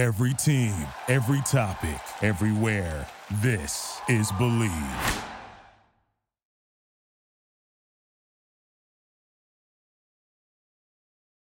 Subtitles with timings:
[0.00, 0.74] Every team,
[1.08, 3.06] every topic, everywhere.
[3.42, 4.72] This is Believe.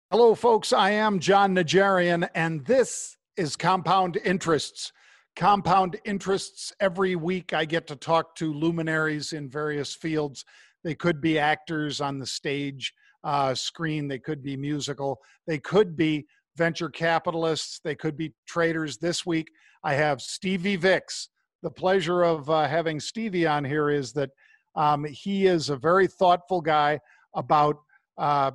[0.09, 0.73] Hello, folks.
[0.73, 4.93] I am Jon Najarian, and this is Compound Interests.
[5.35, 10.43] Compound Interests, every week I get to talk to luminaries in various fields.
[10.83, 15.95] They could be actors on the stage, uh, screen, they could be musical, they could
[15.95, 16.25] be
[16.57, 18.97] venture capitalists, they could be traders.
[18.97, 19.47] This week
[19.83, 21.29] I have Stevie Vix.
[21.61, 24.29] The pleasure of uh, having Stevie on here is that
[24.75, 26.99] um, he is a very thoughtful guy
[27.35, 27.77] about
[28.17, 28.51] uh,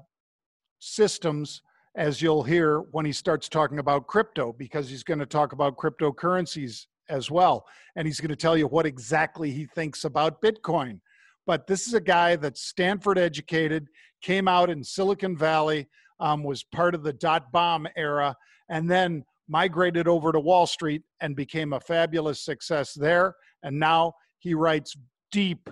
[0.79, 1.63] systems
[1.97, 5.77] as you'll hear when he starts talking about crypto, because he's going to talk about
[5.77, 7.65] cryptocurrencies as well.
[7.95, 11.01] And he's going to tell you what exactly he thinks about Bitcoin.
[11.47, 13.89] But this is a guy that's Stanford educated,
[14.23, 15.89] came out in Silicon Valley,
[16.21, 18.35] um, was part of the dot bomb era,
[18.69, 23.35] and then migrated over to Wall Street and became a fabulous success there.
[23.63, 24.95] And now he writes
[25.31, 25.69] deep,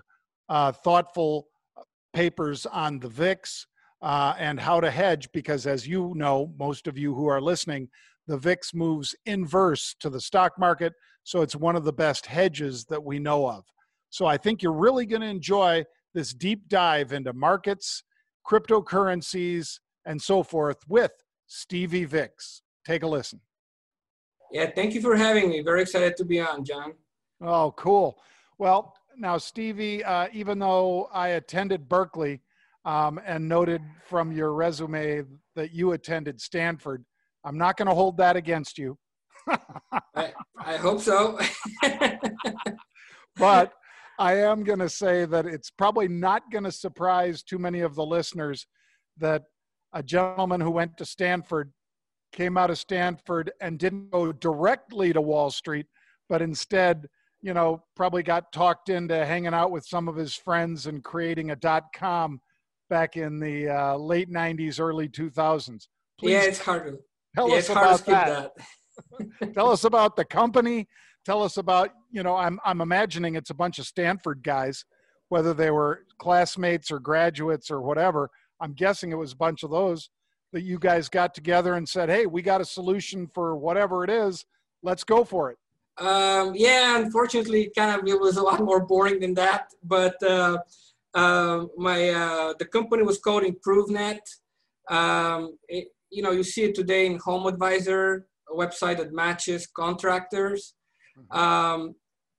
[0.49, 1.47] uh, thoughtful
[2.13, 3.67] papers on the VIX
[4.03, 7.89] uh, and how to hedge because as you know most of you who are listening
[8.27, 10.93] the vix moves inverse to the stock market
[11.25, 13.65] so it's one of the best hedges that we know of
[14.11, 18.03] so i think you're really going to enjoy this deep dive into markets
[18.47, 21.13] cryptocurrencies and so forth with
[21.47, 23.41] stevie vix take a listen
[24.51, 26.95] yeah thank you for having me very excited to be on John.
[27.43, 28.19] oh cool
[28.59, 32.41] well now stevie uh, even though i attended berkeley
[32.85, 35.23] um, and noted from your resume
[35.55, 37.05] that you attended Stanford.
[37.45, 38.99] I'm not going to hold that against you.
[40.15, 41.39] I, I hope so.
[43.37, 43.73] but
[44.19, 47.95] I am going to say that it's probably not going to surprise too many of
[47.95, 48.67] the listeners
[49.19, 49.43] that
[49.93, 51.73] a gentleman who went to Stanford
[52.33, 55.87] came out of Stanford and didn't go directly to Wall Street,
[56.29, 57.07] but instead,
[57.43, 61.51] you know, probably got talked into hanging out with some of his friends and creating
[61.51, 62.41] a dot com
[62.89, 65.89] back in the uh, late 90s, early 2000s.
[66.19, 66.99] Please yeah, it's hard to
[67.35, 68.53] tell yeah, us about that.
[69.19, 69.55] that.
[69.55, 70.87] tell us about the company.
[71.25, 74.85] Tell us about, you know, I'm, I'm imagining it's a bunch of Stanford guys,
[75.29, 78.29] whether they were classmates or graduates or whatever.
[78.63, 80.09] I'm guessing it was a bunch of those
[80.53, 84.11] that you guys got together and said, hey, we got a solution for whatever it
[84.11, 84.45] is.
[84.83, 85.59] Let's go for it.
[85.99, 89.67] Um, yeah, unfortunately, kind of it was a lot more boring than that.
[89.83, 90.59] But uh,
[91.13, 94.21] uh, my uh, the company was called ImproveNet.
[94.89, 99.67] Um, it, you know, you see it today in Home Advisor, a website that matches
[99.67, 100.75] contractors.
[101.19, 101.39] Mm-hmm.
[101.39, 101.95] Um,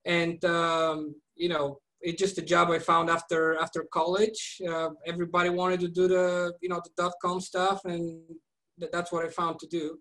[0.06, 4.62] and um, you know, it's just a job I found after after college.
[4.68, 8.22] Uh, everybody wanted to do the you know the dot com stuff, and
[8.92, 9.98] that's what I found to do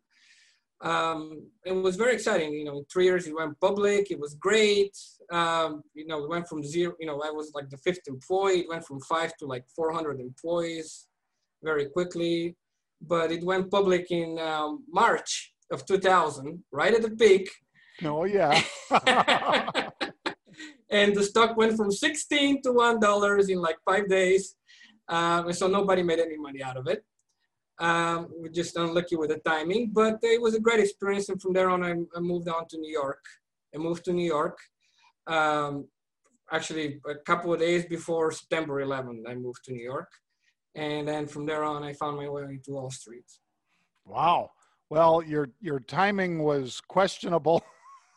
[0.82, 2.52] um, it was very exciting.
[2.52, 4.10] You know, in three years it went public.
[4.10, 4.96] It was great.
[5.30, 6.94] Um, you know, it went from zero.
[6.98, 8.60] You know, I was like the fifth employee.
[8.60, 11.06] It went from five to like 400 employees
[11.62, 12.56] very quickly.
[13.00, 17.48] But it went public in um, March of 2000, right at the peak.
[18.04, 18.62] Oh yeah.
[20.92, 24.54] and the stock went from 16 to one dollars in like five days.
[25.08, 27.02] Um, so nobody made any money out of it.
[27.78, 31.30] Um, we're just unlucky with the timing, but it was a great experience.
[31.30, 33.24] And from there on, I, I moved on to New York.
[33.74, 34.58] I moved to New York.
[35.26, 35.88] Um,
[36.52, 40.12] actually, a couple of days before September 11, I moved to New York.
[40.74, 43.26] And then from there on, I found my way to Wall Street.
[44.04, 44.50] Wow.
[44.90, 47.64] Well, your your timing was questionable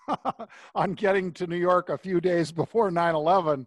[0.75, 3.65] on getting to New York a few days before 9/11.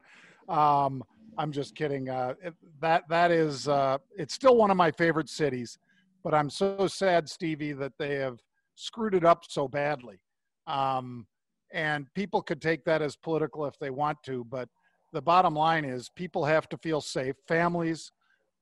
[0.49, 1.05] Um,
[1.37, 2.09] I'm just kidding.
[2.09, 2.35] Uh,
[2.81, 5.79] that that is uh, it's still one of my favorite cities,
[6.25, 8.41] but I'm so sad, Stevie, that they have
[8.75, 10.21] screwed it up so badly.
[10.67, 11.27] Um,
[11.73, 14.69] and people could take that as political if they want to, but
[15.13, 17.37] the bottom line is people have to feel safe.
[17.47, 18.13] Families,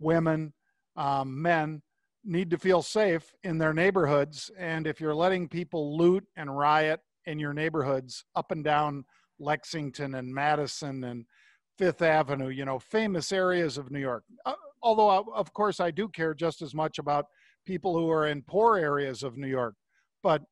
[0.00, 0.52] women,
[0.96, 1.82] um, men
[2.24, 4.50] need to feel safe in their neighborhoods.
[4.58, 9.04] And if you're letting people loot and riot in your neighborhoods up and down
[9.38, 11.24] Lexington and Madison and
[11.76, 14.24] Fifth Avenue, you know, famous areas of New York.
[14.46, 17.26] Uh, although, uh, of course, I do care just as much about
[17.66, 19.74] people who are in poor areas of New York.
[20.22, 20.42] But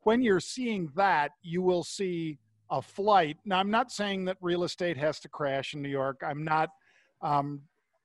[0.00, 2.38] when you're seeing that, you will see
[2.70, 3.36] a flight.
[3.44, 6.22] Now, I'm not saying that real estate has to crash in New York.
[6.26, 6.70] I'm not
[7.22, 7.60] um,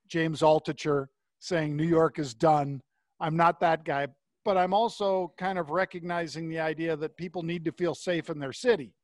[0.08, 1.06] James Altucher
[1.40, 2.80] saying New York is done.
[3.18, 4.06] I'm not that guy.
[4.44, 8.38] But I'm also kind of recognizing the idea that people need to feel safe in
[8.38, 8.94] their city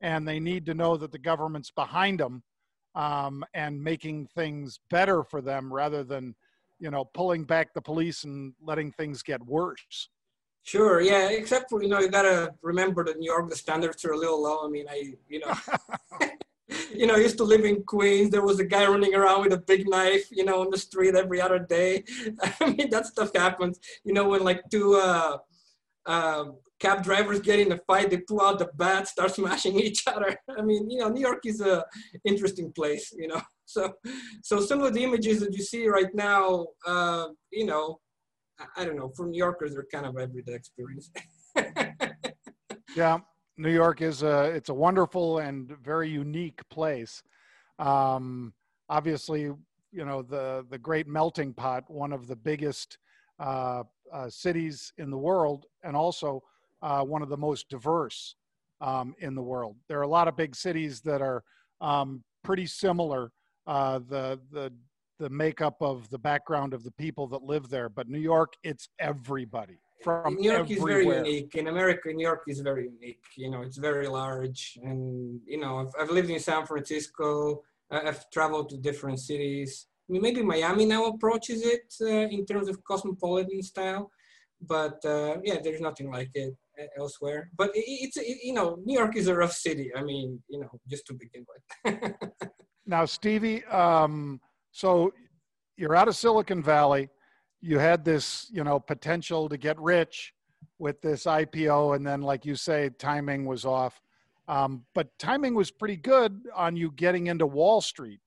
[0.00, 2.42] and they need to know that the government's behind them
[2.94, 6.34] um, and making things better for them rather than
[6.78, 10.10] you know pulling back the police and letting things get worse
[10.64, 11.02] Sure.
[11.02, 11.28] Yeah.
[11.28, 14.42] Except for you know you gotta remember that New York the standards are a little
[14.42, 14.64] low.
[14.64, 15.54] I mean, I you know.
[16.94, 18.30] you know, I used to live in Queens.
[18.30, 21.14] There was a guy running around with a big knife, you know, on the street
[21.14, 22.04] every other day.
[22.60, 23.78] I mean, that stuff happens.
[24.04, 25.38] You know, when like two uh,
[26.06, 26.44] uh,
[26.78, 30.36] cab drivers get in a fight, they pull out the bat, start smashing each other.
[30.56, 31.84] I mean, you know, New York is a
[32.24, 33.42] interesting place, you know.
[33.66, 33.92] So,
[34.42, 37.98] so some of the images that you see right now, uh, you know,
[38.76, 41.10] I don't know, for New Yorkers, they're kind of everyday experience.
[42.94, 43.18] yeah,
[43.56, 47.22] New York is a it's a wonderful and very unique place.
[47.78, 48.52] Um,
[48.88, 52.98] obviously, you know the the great melting pot, one of the biggest
[53.38, 56.42] uh, uh, cities in the world, and also
[56.82, 58.34] uh, one of the most diverse
[58.80, 59.76] um, in the world.
[59.88, 61.44] There are a lot of big cities that are
[61.80, 63.30] um, pretty similar.
[63.66, 64.72] Uh, the the
[65.20, 68.88] the makeup of the background of the people that live there, but New York, it's
[68.98, 70.98] everybody from New York everywhere.
[71.00, 71.54] is very unique.
[71.54, 73.24] In America, New York is very unique.
[73.36, 77.62] You know, it's very large, and you know, I've, I've lived in San Francisco.
[77.90, 79.86] I've traveled to different cities.
[80.06, 84.10] I mean, maybe Miami now approaches it uh, in terms of cosmopolitan style,
[84.60, 86.54] but uh, yeah, there's nothing like it
[86.98, 87.50] elsewhere.
[87.56, 89.90] But it, it's it, you know, New York is a rough city.
[89.96, 92.14] I mean, you know, just to begin with.
[92.86, 94.40] now, Stevie, um,
[94.72, 95.12] so
[95.76, 97.08] you're out of Silicon Valley.
[97.64, 100.34] You had this, you know, potential to get rich
[100.78, 104.00] with this IPO, and then, like you say, timing was off.
[104.48, 108.20] Um, but timing was pretty good on you getting into Wall Street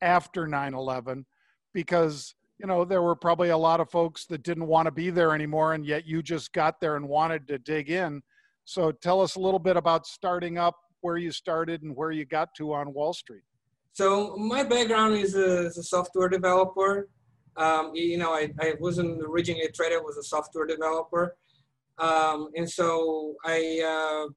[0.00, 1.24] after 9/11
[1.72, 5.10] because you know, there were probably a lot of folks that didn't want to be
[5.10, 8.22] there anymore, and yet you just got there and wanted to dig in.
[8.64, 12.24] So tell us a little bit about starting up, where you started, and where you
[12.24, 13.42] got to on Wall Street.
[13.92, 17.08] So my background is a, as a software developer.
[17.56, 21.36] Um, you know, I, I wasn't originally a trader; I was a software developer,
[21.98, 24.28] um, and so I, uh,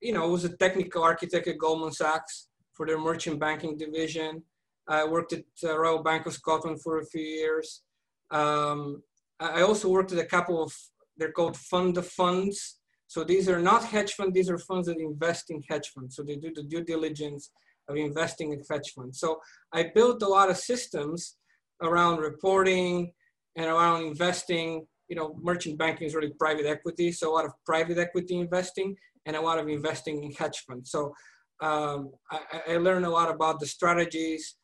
[0.00, 4.42] you know, was a technical architect at Goldman Sachs for their merchant banking division.
[4.88, 7.82] I worked at uh, Royal Bank of Scotland for a few years.
[8.30, 9.02] Um,
[9.40, 10.72] I also worked at a couple of,
[11.16, 12.78] they're called fund of funds.
[13.06, 16.16] So these are not hedge funds, these are funds that invest in hedge funds.
[16.16, 17.50] So they do the due diligence
[17.88, 19.20] of investing in hedge funds.
[19.20, 19.40] So
[19.72, 21.36] I built a lot of systems
[21.82, 23.12] around reporting
[23.56, 24.86] and around investing.
[25.08, 27.12] You know, merchant banking is really private equity.
[27.12, 28.96] So a lot of private equity investing
[29.26, 30.90] and a lot of investing in hedge funds.
[30.90, 31.12] So
[31.60, 32.40] um, I,
[32.70, 34.56] I learned a lot about the strategies,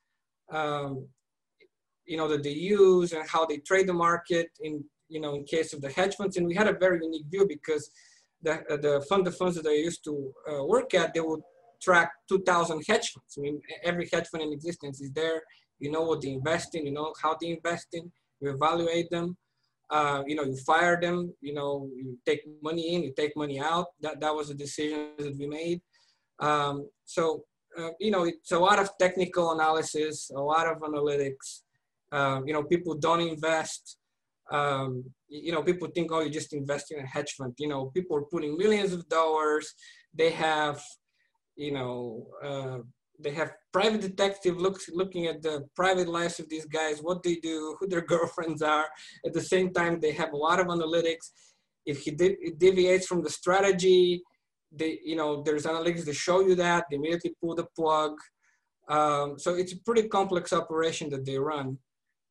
[0.52, 1.06] um,
[2.06, 5.44] you know, that they use and how they trade the market in, you know, in
[5.44, 6.36] case of the hedge funds.
[6.36, 7.90] And we had a very unique view because
[8.42, 11.40] the, the fund of funds that I used to uh, work at, they would
[11.82, 13.34] track 2,000 hedge funds.
[13.36, 15.42] I mean, every hedge fund in existence is there.
[15.78, 18.10] You know what they invest in, you know how they invest in,
[18.40, 19.36] you evaluate them.
[19.90, 23.58] Uh, you know, you fire them, you know, you take money in, you take money
[23.58, 23.86] out.
[24.02, 25.80] That, that was a decision that we made.
[26.40, 27.44] Um, so
[27.76, 31.62] uh, you know, it's a lot of technical analysis, a lot of analytics.
[32.10, 33.98] Um, you know, people don't invest.
[34.50, 37.54] Um, you know, people think, oh, you're just invest in a hedge fund.
[37.58, 39.74] You know, people are putting millions of dollars.
[40.14, 40.82] They have,
[41.56, 42.78] you know, uh,
[43.18, 47.36] they have private detective looks looking at the private lives of these guys, what they
[47.36, 48.86] do, who their girlfriends are.
[49.26, 51.30] At the same time, they have a lot of analytics.
[51.84, 54.22] If he deviates from the strategy,
[54.70, 56.84] they, you know, there's analytics that show you that.
[56.90, 58.12] They immediately pull the plug.
[58.88, 61.78] Um, so it's a pretty complex operation that they run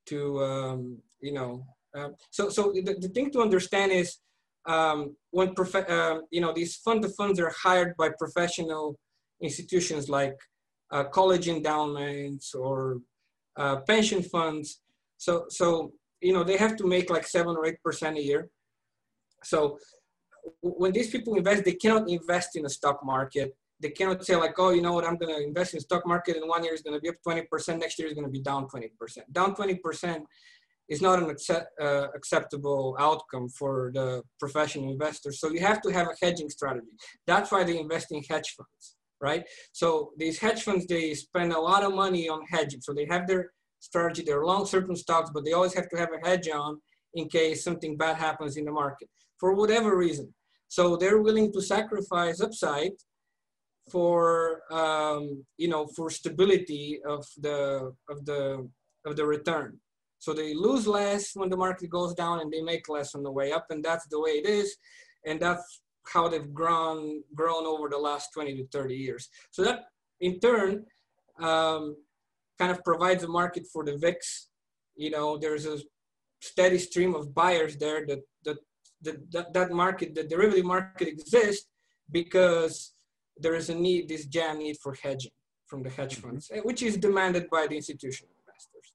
[0.07, 1.65] to, um, you know,
[1.97, 4.17] uh, so so the, the thing to understand is
[4.67, 8.99] um, when prof- uh, you know these fund of funds are hired by professional
[9.41, 10.35] institutions like
[10.91, 12.99] uh, college endowments or
[13.57, 14.81] uh, pension funds.
[15.17, 18.49] So so you know they have to make like seven or eight percent a year.
[19.43, 19.77] So
[20.61, 23.55] when these people invest, they cannot invest in a stock market.
[23.79, 26.37] They cannot say like, oh, you know what, I'm going to invest in stock market
[26.37, 28.41] and one year is going to be up 20%, next year is going to be
[28.41, 28.89] down 20%.
[29.31, 30.21] Down 20%
[30.89, 35.31] is not an accept, uh, acceptable outcome for the professional investor.
[35.31, 36.87] So you have to have a hedging strategy.
[37.27, 39.43] That's why they invest in hedge funds, right?
[39.71, 42.81] So these hedge funds, they spend a lot of money on hedging.
[42.81, 46.09] So they have their strategy, they're long certain stocks, but they always have to have
[46.13, 46.79] a hedge on
[47.13, 49.09] in case something bad happens in the market
[49.39, 50.33] for whatever reason.
[50.67, 52.91] So they're willing to sacrifice upside
[53.89, 58.69] for um, you know for stability of the of the
[59.05, 59.79] of the return.
[60.19, 63.31] So they lose less when the market goes down and they make less on the
[63.31, 64.75] way up, and that's the way it is,
[65.25, 65.81] and that's
[66.13, 69.29] how they've grown grown over the last 20 to 30 years.
[69.51, 69.85] So that
[70.21, 70.85] in turn
[71.39, 71.95] um,
[72.57, 74.47] kind of provides a market for the VIX.
[74.95, 75.79] You know, there's a
[76.41, 78.57] steady stream of buyers there that that
[79.01, 81.67] that, that, that market, the derivative market exists
[82.11, 82.93] because
[83.37, 85.31] there is a need, this jam need for hedging
[85.65, 86.29] from the hedge mm-hmm.
[86.29, 86.67] funds, mm-hmm.
[86.67, 88.93] which is demanded by the institutional investors.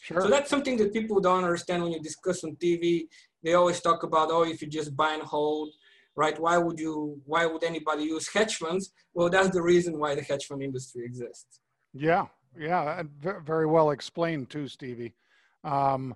[0.00, 0.20] Sure.
[0.22, 3.08] So that's something that people don't understand when you discuss on TV.
[3.42, 5.74] They always talk about, oh, if you just buy and hold,
[6.16, 6.38] right?
[6.38, 7.20] Why would you?
[7.24, 8.92] Why would anybody use hedge funds?
[9.12, 11.60] Well, that's the reason why the hedge fund industry exists.
[11.92, 12.26] Yeah,
[12.58, 15.14] yeah, very well explained too, Stevie.
[15.62, 16.14] Um,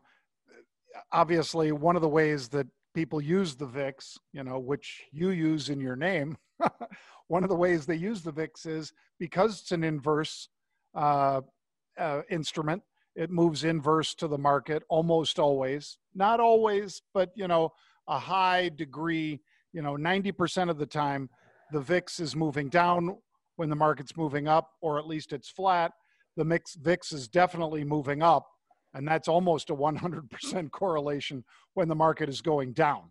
[1.12, 5.69] obviously, one of the ways that people use the VIX, you know, which you use
[5.69, 6.37] in your name,
[7.28, 10.49] one of the ways they use the VIX is because it's an inverse
[10.95, 11.40] uh,
[11.99, 12.83] uh, instrument.
[13.14, 17.73] It moves inverse to the market almost always, not always, but you know,
[18.07, 19.40] a high degree.
[19.73, 21.29] You know, ninety percent of the time,
[21.73, 23.17] the VIX is moving down
[23.57, 25.93] when the market's moving up, or at least it's flat.
[26.37, 28.47] The mix VIX is definitely moving up,
[28.95, 31.45] and that's almost a 100% correlation
[31.75, 33.11] when the market is going down.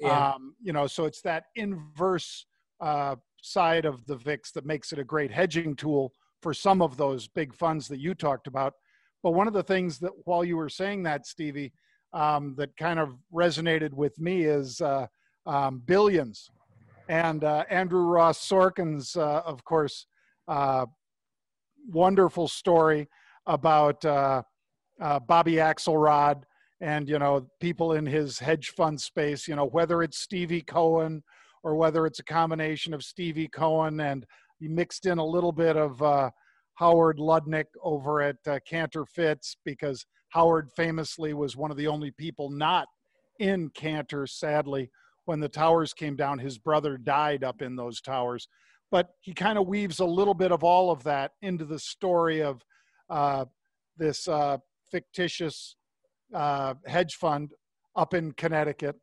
[0.00, 0.32] Yeah.
[0.32, 2.46] Um, you know, so it's that inverse
[2.80, 6.96] uh, side of the VIX that makes it a great hedging tool for some of
[6.96, 8.74] those big funds that you talked about.
[9.22, 11.72] But one of the things that, while you were saying that, Stevie,
[12.12, 15.06] um, that kind of resonated with me is uh,
[15.46, 16.50] um, billions.
[17.08, 20.06] And uh, Andrew Ross Sorkin's, uh, of course,
[20.48, 20.86] uh,
[21.88, 23.08] wonderful story
[23.46, 24.42] about uh,
[25.00, 26.42] uh, Bobby Axelrod
[26.80, 29.46] and you know people in his hedge fund space.
[29.46, 31.22] You know whether it's Stevie Cohen
[31.62, 34.24] or whether it's a combination of Stevie Cohen and
[34.60, 36.30] he mixed in a little bit of uh,
[36.74, 38.36] Howard Lutnick over at
[38.66, 42.86] Cantor Fitz because Howard famously was one of the only people not
[43.38, 44.90] in Cantor, sadly,
[45.24, 46.38] when the towers came down.
[46.38, 48.48] His brother died up in those towers.
[48.90, 52.42] But he kind of weaves a little bit of all of that into the story
[52.42, 52.64] of
[53.10, 53.46] uh,
[53.96, 54.58] this uh,
[54.90, 55.76] fictitious
[56.32, 57.52] uh, hedge fund
[57.96, 58.96] up in Connecticut.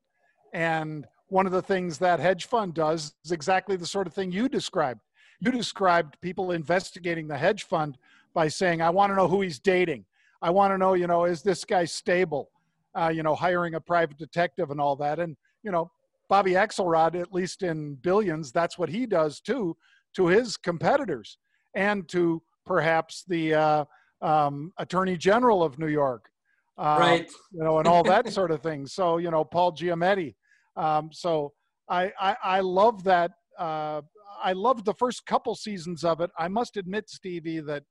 [0.53, 4.31] And one of the things that hedge fund does is exactly the sort of thing
[4.31, 5.01] you described.
[5.39, 7.97] You described people investigating the hedge fund
[8.33, 10.05] by saying, I want to know who he's dating.
[10.41, 12.49] I want to know, you know, is this guy stable?
[12.93, 15.19] Uh, you know, hiring a private detective and all that.
[15.19, 15.89] And, you know,
[16.31, 19.75] Bobby Axelrod, at least in billions, that's what he does too
[20.15, 21.38] to his competitors
[21.75, 23.85] and to perhaps the uh,
[24.21, 26.29] um, Attorney General of New York,
[26.77, 27.29] uh, right?
[27.51, 28.88] You know, and all that sort of thing.
[28.88, 30.35] So you know, Paul Giamatti.
[30.77, 31.51] Um, so
[31.89, 33.31] I, I, I love that.
[33.59, 34.01] Uh,
[34.41, 36.31] I loved the first couple seasons of it.
[36.39, 37.83] I must admit, Stevie, that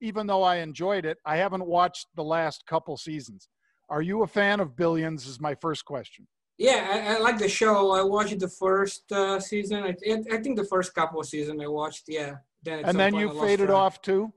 [0.00, 3.48] even though I enjoyed it, I haven't watched the last couple seasons.
[3.88, 5.26] Are you a fan of Billions?
[5.26, 6.28] Is my first question.
[6.56, 7.92] Yeah, I, I like the show.
[7.92, 9.82] I watched the first uh, season.
[9.82, 9.96] I,
[10.32, 12.04] I think the first couple of seasons I watched.
[12.08, 12.36] Yeah.
[12.62, 14.32] Then and then you faded off too.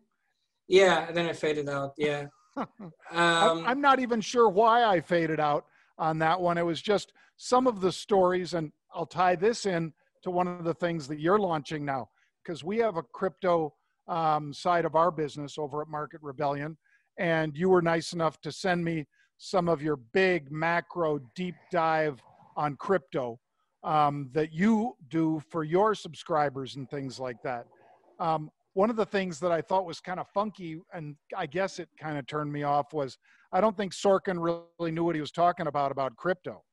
[0.67, 1.93] Yeah, then I faded out.
[1.97, 2.25] Yeah.
[2.57, 2.67] um,
[3.11, 5.65] I'm not even sure why I faded out
[5.97, 6.57] on that one.
[6.57, 9.93] It was just some of the stories, and I'll tie this in
[10.23, 12.09] to one of the things that you're launching now,
[12.43, 13.73] because we have a crypto
[14.07, 16.77] um, side of our business over at Market Rebellion,
[17.17, 19.05] and you were nice enough to send me
[19.37, 22.21] some of your big macro deep dive
[22.55, 23.39] on crypto
[23.83, 27.67] um, that you do for your subscribers and things like that.
[28.19, 31.79] Um, one of the things that I thought was kind of funky, and I guess
[31.79, 33.17] it kind of turned me off, was
[33.51, 36.63] I don't think Sorkin really knew what he was talking about about crypto,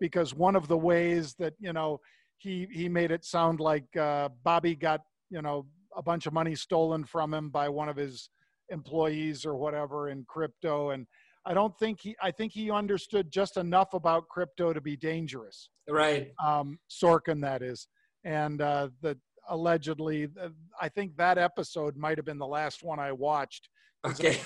[0.00, 2.00] because one of the ways that you know
[2.38, 5.00] he he made it sound like uh, Bobby got
[5.30, 5.66] you know
[5.96, 8.30] a bunch of money stolen from him by one of his
[8.70, 11.06] employees or whatever in crypto, and
[11.44, 15.70] I don't think he I think he understood just enough about crypto to be dangerous.
[15.88, 16.32] Right.
[16.44, 17.88] Um, Sorkin, that is,
[18.24, 19.18] and uh, the
[19.48, 20.28] allegedly.
[20.80, 23.68] I think that episode might have been the last one I watched.
[24.04, 24.40] Okay.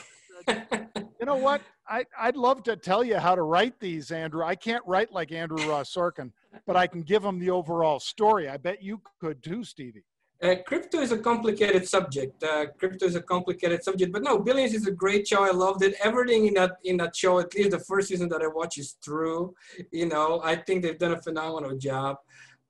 [0.48, 1.62] you know what?
[1.88, 4.44] I, I'd love to tell you how to write these, Andrew.
[4.44, 6.30] I can't write like Andrew Ross Sorkin,
[6.66, 8.48] but I can give them the overall story.
[8.48, 10.04] I bet you could too, Stevie.
[10.42, 12.42] Uh, crypto is a complicated subject.
[12.42, 15.42] Uh, crypto is a complicated subject, but no, Billions is a great show.
[15.42, 15.94] I loved it.
[16.02, 18.96] Everything in that in that show, at least the first season that I watched, is
[19.02, 19.54] true.
[19.92, 22.18] You know, I think they've done a phenomenal job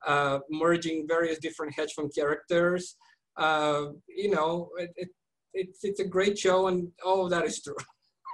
[0.06, 2.96] uh, merging various different hedge fund characters.
[3.36, 5.08] Uh, you know, it, it,
[5.52, 7.76] it's it's a great show, and all of that is true.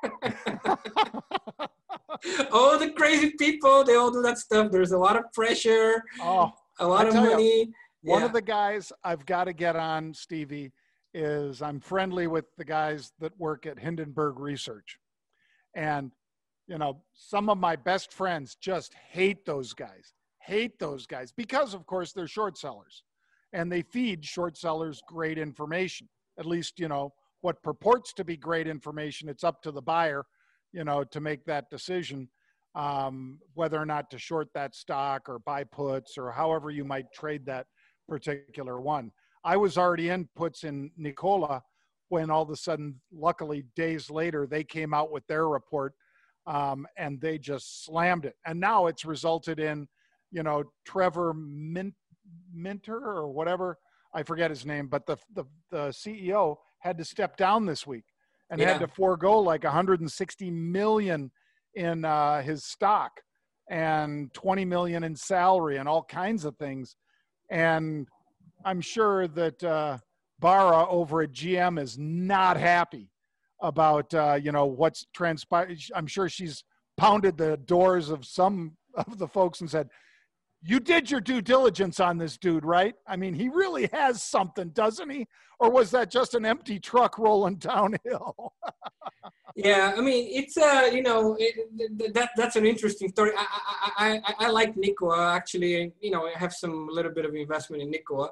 [2.53, 4.71] all the crazy people, they all do that stuff.
[4.71, 7.61] There's a lot of pressure, oh, a lot of money.
[7.61, 8.26] You, one yeah.
[8.26, 10.73] of the guys I've got to get on, Stevie,
[11.14, 14.99] is I'm friendly with the guys that work at Hindenburg Research.
[15.75, 16.12] And,
[16.66, 21.73] you know, some of my best friends just hate those guys hate those guys because,
[21.73, 23.04] of course, they're short sellers
[23.52, 26.09] and they feed short sellers great information.
[26.37, 30.25] At least, you know, what purports to be great information, it's up to the buyer,
[30.73, 32.28] you know, to make that decision.
[32.75, 37.12] um, whether or not to short that stock or buy puts or however you might
[37.12, 37.66] trade that
[38.12, 39.11] particular one.
[39.42, 41.62] I was already in puts in Nikola
[42.11, 45.95] when all of a sudden, luckily, days later, they came out with their report
[46.47, 48.35] um, and they just slammed it.
[48.45, 49.88] And now it's resulted in,
[50.31, 51.95] you know, Trevor Min-
[52.52, 53.78] Minter or whatever
[54.12, 58.04] I forget his name, but the the, the CEO had to step down this week
[58.50, 58.73] and yeah.
[58.73, 61.31] had to forego like 160 million
[61.75, 63.12] in uh, his stock
[63.71, 66.95] and 20 million in salary and all kinds of things.
[67.52, 68.09] And
[68.64, 69.99] I'm sure that uh,
[70.40, 73.11] Barra over at GM is not happy
[73.61, 75.78] about uh, you know what's transpired.
[75.94, 76.64] I'm sure she's
[76.97, 79.88] pounded the doors of some of the folks and said,
[80.62, 82.95] "You did your due diligence on this dude, right?
[83.07, 85.26] I mean, he really has something, doesn't he?
[85.59, 88.54] Or was that just an empty truck rolling downhill?"
[89.57, 93.33] yeah, I mean, it's uh, you know, it, that that's an interesting story.
[93.37, 93.47] I
[93.97, 95.92] I I, I like Nikola actually.
[96.00, 98.31] You know, I have some little bit of investment in Nikola.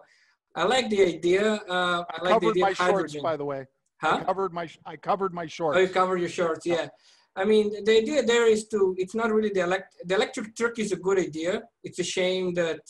[0.54, 1.54] I like the idea.
[1.68, 3.20] Uh, I like the idea my hydrogen.
[3.20, 3.66] Shorts, by the way.
[4.00, 4.18] Huh?
[4.20, 5.76] I covered my I covered my shorts.
[5.76, 6.88] Oh, you covered your shorts, yeah.
[7.36, 8.94] I mean, the idea there is to.
[8.98, 9.94] It's not really the elect.
[10.04, 11.62] The electric truck is a good idea.
[11.84, 12.80] It's a shame that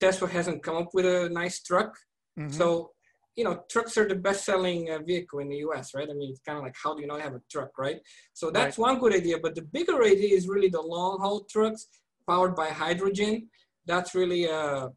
[0.00, 1.96] Tesla hasn't come up with a nice truck.
[2.38, 2.50] Mm-hmm.
[2.50, 2.90] So,
[3.36, 6.08] you know, trucks are the best-selling uh, vehicle in the U.S., right?
[6.10, 7.98] I mean, it's kind of like how do you not have a truck, right?
[8.32, 8.86] So that's right.
[8.88, 9.38] one good idea.
[9.38, 11.86] But the bigger idea is really the long-haul trucks
[12.28, 13.48] powered by hydrogen.
[13.86, 14.60] That's really a.
[14.60, 14.88] Uh,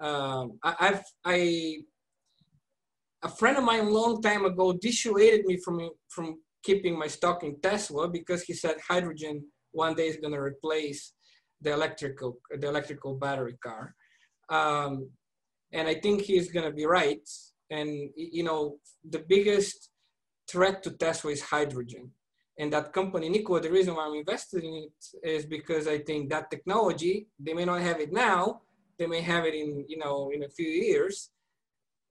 [0.00, 1.76] um, I, I've I
[3.22, 7.44] a friend of mine a long time ago dissuaded me from from keeping my stock
[7.44, 11.12] in Tesla because he said hydrogen one day is going to replace
[11.60, 13.94] the electrical the electrical battery car,
[14.48, 15.08] um,
[15.72, 17.26] and I think he's going to be right.
[17.70, 18.78] And you know
[19.08, 19.90] the biggest
[20.50, 22.10] threat to Tesla is hydrogen,
[22.58, 23.60] and that company Nikola.
[23.60, 27.64] The reason why I'm invested in it is because I think that technology they may
[27.64, 28.62] not have it now,
[28.98, 31.30] they may have it in you know in a few years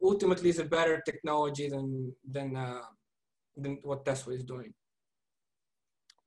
[0.03, 2.81] ultimately is a better technology than than uh,
[3.55, 4.73] than what Tesla is doing.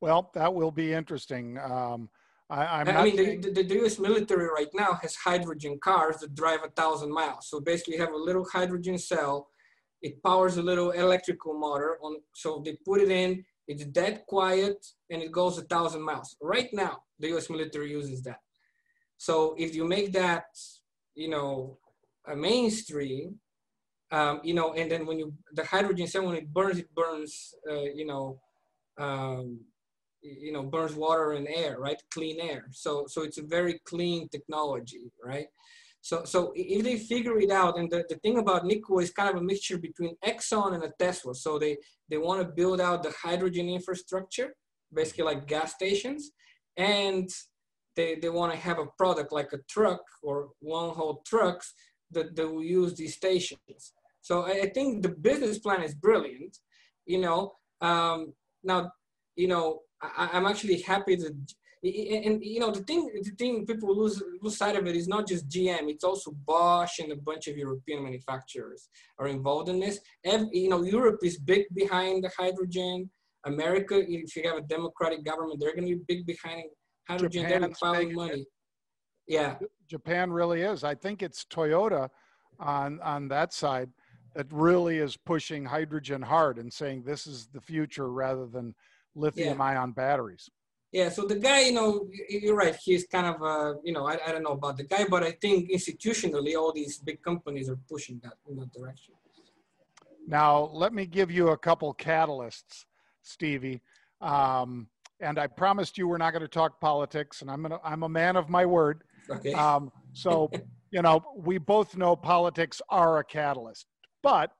[0.00, 1.58] Well, that will be interesting.
[1.58, 2.08] Um,
[2.48, 3.40] I, I mean, saying...
[3.40, 3.98] the, the, the, U.S.
[3.98, 7.48] military right now has hydrogen cars that drive a thousand miles.
[7.48, 9.48] So basically, you have a little hydrogen cell.
[10.02, 11.98] It powers a little electrical motor.
[12.02, 13.44] On so they put it in.
[13.66, 16.36] It's dead quiet, and it goes a thousand miles.
[16.40, 17.50] Right now, the U.S.
[17.50, 18.38] military uses that.
[19.16, 20.44] So if you make that,
[21.16, 21.78] you know,
[22.28, 23.40] a mainstream,
[24.10, 27.54] um, you know, and then when you the hydrogen cell when it burns, it burns,
[27.70, 28.40] uh, you know,
[28.98, 29.60] um,
[30.22, 32.00] you know, burns water and air, right?
[32.10, 32.66] Clean air.
[32.70, 35.46] So so it's a very clean technology, right?
[36.00, 39.30] So so if they figure it out, and the, the thing about Nikola is kind
[39.30, 41.34] of a mixture between Exxon and a Tesla.
[41.34, 41.76] So they
[42.08, 44.54] they want to build out the hydrogen infrastructure,
[44.94, 46.30] basically like gas stations,
[46.76, 47.28] and
[47.96, 51.74] they, they want to have a product like a truck or long haul trucks
[52.12, 53.92] that, that will use these stations.
[54.26, 56.58] So I, think the business plan is brilliant.
[57.04, 58.32] You know, um,
[58.64, 58.90] now,
[59.36, 61.32] you know, I, I'm actually happy that
[61.84, 65.28] and, you know the thing the thing people lose lose sight of it is not
[65.28, 68.88] just GM it's also Bosch and a bunch of European manufacturers
[69.20, 70.00] are involved in this.
[70.24, 73.08] And you know Europe is big behind the hydrogen.
[73.44, 76.64] America if you have a democratic government they're going to be big behind
[77.08, 77.46] hydrogen.
[77.48, 78.40] They're filing money.
[78.40, 78.48] It.
[79.28, 79.54] yeah.
[79.86, 80.82] Japan really is.
[80.82, 82.08] I think it's Toyota
[82.58, 83.90] on on that side
[84.36, 88.74] that really is pushing hydrogen hard and saying this is the future rather than
[89.14, 90.50] lithium ion batteries.
[90.92, 92.76] Yeah, so the guy, you know, you're right.
[92.82, 95.32] He's kind of, uh, you know, I, I don't know about the guy, but I
[95.32, 99.14] think institutionally, all these big companies are pushing that in that direction.
[100.28, 102.84] Now, let me give you a couple catalysts,
[103.22, 103.80] Stevie.
[104.20, 104.88] Um,
[105.20, 108.08] and I promised you we're not going to talk politics, and I'm gonna, I'm a
[108.08, 109.02] man of my word.
[109.30, 109.54] Okay.
[109.54, 110.50] Um, so,
[110.90, 113.86] you know, we both know politics are a catalyst.
[114.26, 114.50] But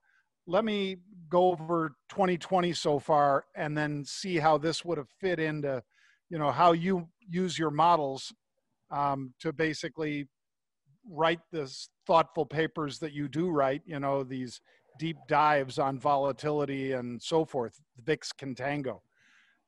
[0.46, 0.98] let me
[1.28, 5.82] go over 2020 so far and then see how this would have fit into,
[6.30, 8.32] you know, how you use your models
[8.92, 10.28] um, to basically
[11.10, 14.60] write this thoughtful papers that you do write, you know, these
[15.00, 19.00] deep dives on volatility and so forth, VIX contango.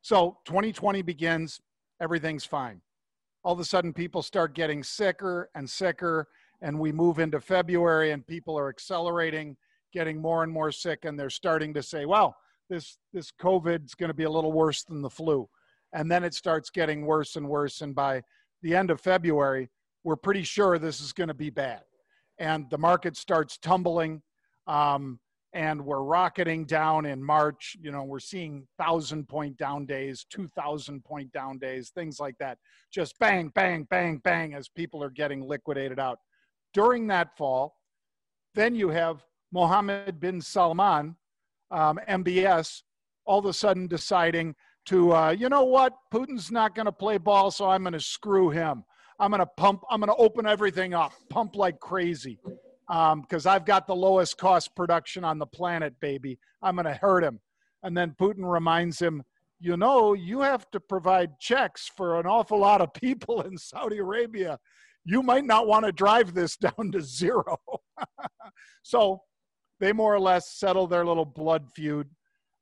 [0.00, 1.60] So 2020 begins,
[2.00, 2.82] everything's fine.
[3.42, 6.28] All of a sudden, people start getting sicker and sicker,
[6.62, 9.56] and we move into February, and people are accelerating
[9.92, 12.36] getting more and more sick, and they're starting to say, well,
[12.68, 15.48] this, this COVID's going to be a little worse than the flu.
[15.92, 17.80] And then it starts getting worse and worse.
[17.80, 18.22] And by
[18.62, 19.70] the end of February,
[20.04, 21.82] we're pretty sure this is going to be bad.
[22.38, 24.22] And the market starts tumbling.
[24.66, 25.18] Um,
[25.54, 27.76] and we're rocketing down in March.
[27.80, 32.58] You know, we're seeing thousand point down days, 2,000 point down days, things like that.
[32.92, 36.18] Just bang, bang, bang, bang as people are getting liquidated out.
[36.74, 37.76] During that fall,
[38.54, 41.16] then you have Mohammed bin Salman,
[41.70, 42.82] um, MBS,
[43.24, 44.54] all of a sudden deciding
[44.86, 48.00] to, uh, you know what, Putin's not going to play ball, so I'm going to
[48.00, 48.84] screw him.
[49.18, 52.38] I'm going to pump, I'm going to open everything up, pump like crazy
[52.88, 56.38] because um, I've got the lowest cost production on the planet, baby.
[56.62, 57.40] I'm going to hurt him.
[57.82, 59.22] And then Putin reminds him,
[59.60, 63.98] you know, you have to provide checks for an awful lot of people in Saudi
[63.98, 64.58] Arabia.
[65.04, 67.58] You might not want to drive this down to zero.
[68.82, 69.22] so
[69.80, 72.08] they more or less settle their little blood feud.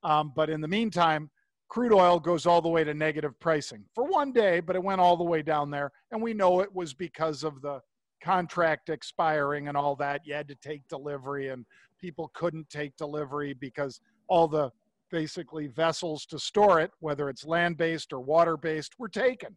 [0.03, 1.31] Um, but in the meantime,
[1.69, 5.01] crude oil goes all the way to negative pricing for one day, but it went
[5.01, 5.91] all the way down there.
[6.13, 7.81] And we know it was because of the
[8.23, 10.23] contract expiring and all that.
[10.25, 11.65] You had to take delivery, and
[12.01, 14.71] people couldn't take delivery because all the
[15.11, 19.57] basically vessels to store it, whether it's land based or water based, were taken.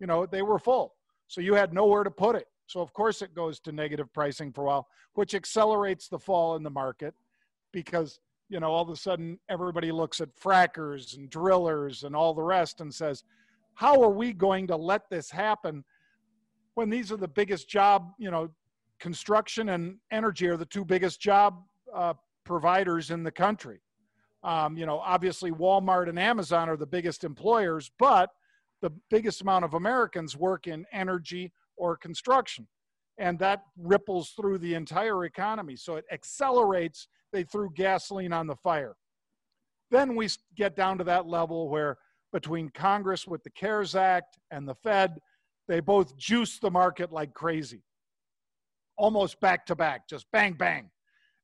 [0.00, 0.94] You know, they were full.
[1.28, 2.46] So you had nowhere to put it.
[2.72, 6.56] So, of course, it goes to negative pricing for a while, which accelerates the fall
[6.56, 7.12] in the market
[7.70, 12.32] because, you know, all of a sudden everybody looks at frackers and drillers and all
[12.32, 13.24] the rest and says,
[13.74, 15.84] how are we going to let this happen
[16.72, 18.48] when these are the biggest job, you know,
[18.98, 21.62] construction and energy are the two biggest job
[21.94, 23.82] uh, providers in the country.
[24.44, 28.30] Um, you know, obviously Walmart and Amazon are the biggest employers, but
[28.80, 32.66] the biggest amount of Americans work in energy or construction.
[33.18, 35.76] And that ripples through the entire economy.
[35.76, 37.08] So it accelerates.
[37.32, 38.96] They threw gasoline on the fire.
[39.90, 41.98] Then we get down to that level where
[42.32, 45.18] between Congress with the CARES Act and the Fed,
[45.68, 47.82] they both juice the market like crazy,
[48.96, 50.90] almost back to back, just bang, bang.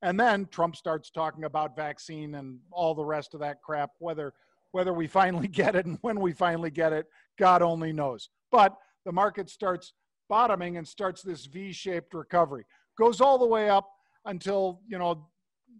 [0.02, 4.32] And then Trump starts talking about vaccine and all the rest of that crap, whether
[4.72, 7.06] whether we finally get it and when we finally get it,
[7.38, 8.28] God only knows.
[8.50, 9.92] But the market starts
[10.28, 12.64] bottoming and starts this V-shaped recovery.
[12.96, 13.88] Goes all the way up
[14.24, 15.26] until, you know,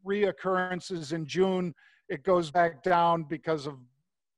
[0.06, 1.74] reoccurrences in June.
[2.08, 3.78] It goes back down because of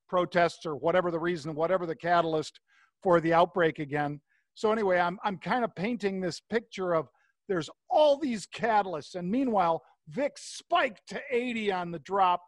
[0.09, 2.61] protests or whatever the reason, whatever the catalyst
[3.03, 4.21] for the outbreak again.
[4.55, 7.09] So anyway, I'm I'm kind of painting this picture of
[7.49, 12.43] there's all these catalysts, and meanwhile, VIX spiked to 80 on the drop,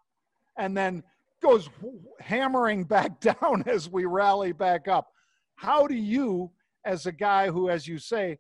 [0.59, 1.03] and then
[1.43, 1.69] goes
[2.21, 5.09] hammering back down as we rally back up.
[5.57, 6.51] How do you,
[6.85, 8.39] as a guy who, as you say,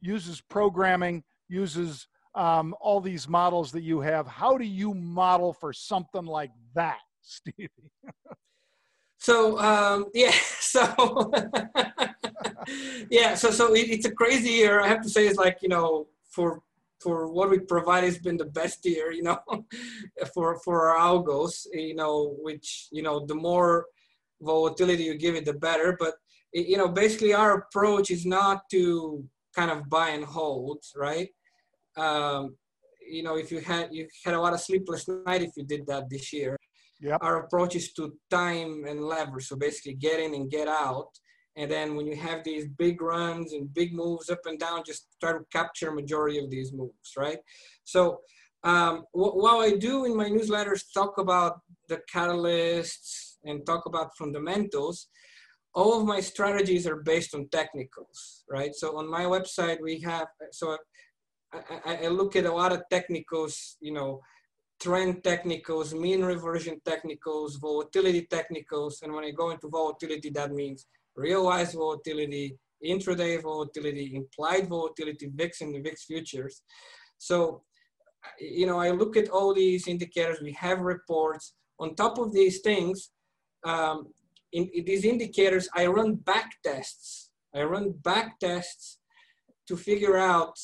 [0.00, 5.72] uses programming, uses um, all these models that you have, how do you model for
[5.72, 7.70] something like that, Stevie?
[9.20, 11.30] So um, yeah, so
[13.10, 14.80] yeah, so so it, it's a crazy year.
[14.80, 16.62] I have to say, it's like you know, for
[17.00, 19.12] for what we provide, it's been the best year.
[19.12, 19.38] You know,
[20.34, 21.66] for for our algos.
[21.72, 23.86] You know, which you know, the more
[24.40, 25.96] volatility you give it, the better.
[25.98, 26.14] But
[26.52, 31.28] you know, basically, our approach is not to kind of buy and hold, right?
[31.96, 32.56] Um,
[33.08, 35.86] you know, if you had you had a lot of sleepless night if you did
[35.86, 36.56] that this year
[37.00, 37.18] Yep.
[37.22, 39.46] Our approach is to time and leverage.
[39.46, 41.08] So basically get in and get out.
[41.56, 45.06] And then when you have these big runs and big moves up and down, just
[45.20, 47.38] try to capture majority of these moves, right?
[47.84, 48.20] So
[48.64, 55.08] um, what I do in my newsletters talk about the catalysts and talk about fundamentals.
[55.74, 58.74] All of my strategies are based on technicals, right?
[58.74, 60.76] So on my website we have so
[61.52, 64.20] I, I look at a lot of technicals, you know,
[64.80, 69.02] trend technicals, mean reversion technicals, volatility technicals.
[69.02, 75.60] And when I go into volatility, that means realized volatility, intraday volatility, implied volatility, VIX
[75.60, 76.62] and the VIX futures.
[77.18, 77.62] So,
[78.38, 81.54] you know, I look at all these indicators, we have reports.
[81.78, 83.10] On top of these things,
[83.64, 84.08] um,
[84.52, 87.30] in, these indicators, I run back tests.
[87.54, 88.98] I run back tests
[89.68, 90.58] to figure out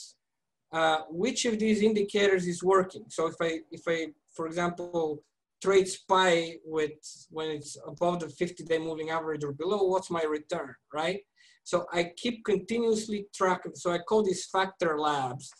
[0.73, 3.05] uh, which of these indicators is working.
[3.09, 5.23] So if I, if I, for example,
[5.63, 6.93] trade SPY with
[7.31, 11.21] when it's above the 50-day moving average or below, what's my return, right?
[11.65, 13.75] So I keep continuously tracking.
[13.75, 15.51] So I call these factor labs.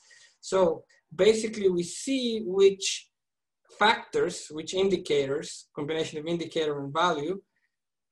[0.41, 0.85] So
[1.15, 3.09] basically, we see which
[3.79, 7.41] factors, which indicators, combination of indicator and value,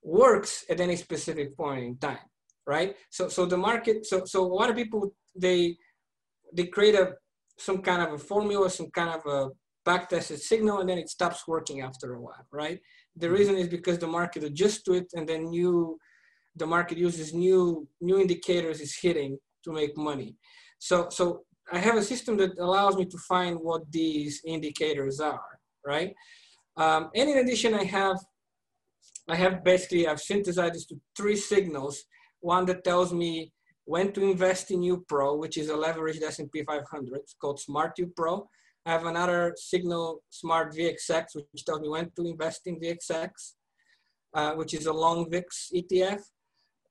[0.05, 2.27] works at any specific point in time,
[2.67, 2.95] right?
[3.11, 4.07] So so the market.
[4.07, 5.77] So so a lot of people they
[6.53, 7.15] they create a
[7.59, 9.51] some kind of a formula, some kind of a
[9.89, 12.81] backtested signal, and then it stops working after a while, right?
[13.17, 13.37] The mm-hmm.
[13.37, 15.99] reason is because the market adjusts to it, and then new,
[16.57, 20.37] the market uses new new indicators is hitting to make money.
[20.79, 25.59] So so I have a system that allows me to find what these indicators are,
[25.87, 26.13] right?
[26.77, 28.19] Um, and in addition, I have,
[29.29, 32.05] I have basically, I've synthesized this to three signals.
[32.41, 33.53] One that tells me
[33.85, 37.21] when to invest in UPRO, which is a leveraged S&P 500.
[37.21, 38.47] It's called Smart UPRO.
[38.87, 43.31] I have another signal, Smart VXX, which tells me when to invest in VXX,
[44.35, 46.21] uh, which is a long VIX ETF.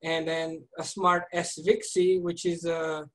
[0.03, 3.05] And then a Smart SVIXY, which is a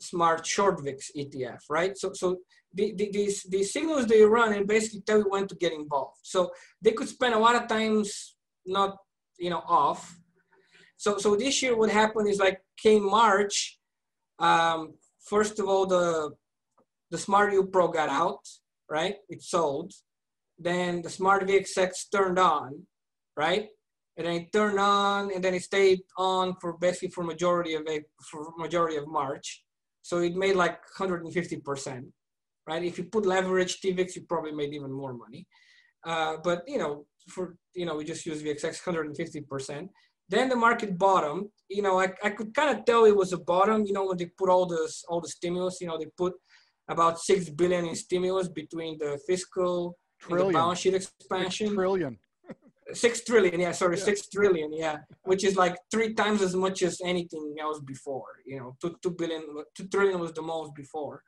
[0.00, 1.96] smart short VIX ETF, right?
[1.96, 2.38] So, so
[2.74, 6.18] the, the, these, these signals they run and basically tell you when to get involved.
[6.22, 6.50] So
[6.82, 8.36] they could spend a lot of times
[8.68, 8.96] not,
[9.38, 10.16] you know, off.
[10.96, 13.78] So, so this year what happened is like came March,
[14.38, 16.30] um, first of all, the,
[17.10, 18.40] the Smart UPRO got out,
[18.90, 19.16] right?
[19.28, 19.92] It sold.
[20.58, 22.86] Then the Smart VXX turned on,
[23.36, 23.68] right?
[24.16, 27.82] And then it turned on and then it stayed on for basically for majority of
[27.88, 29.62] a, for majority of March.
[30.02, 32.04] So it made like 150%,
[32.66, 32.82] right?
[32.82, 35.46] If you put leverage TVIX, you probably made even more money.
[36.04, 39.88] Uh, but you know, for you know, we just use VXX 150%.
[40.28, 41.50] Then the market bottom.
[41.68, 43.84] You know, I, I could kind of tell it was a bottom.
[43.86, 45.80] You know, when they put all this all the stimulus.
[45.80, 46.34] You know, they put
[46.88, 50.46] about six billion in stimulus between the fiscal trillion.
[50.46, 51.74] and the balance sheet expansion.
[52.92, 54.04] 6 trillion yeah sorry yeah.
[54.04, 58.58] six trillion yeah which is like three times as much as anything else before you
[58.58, 59.42] know two, two billion
[59.76, 61.22] two trillion was the most before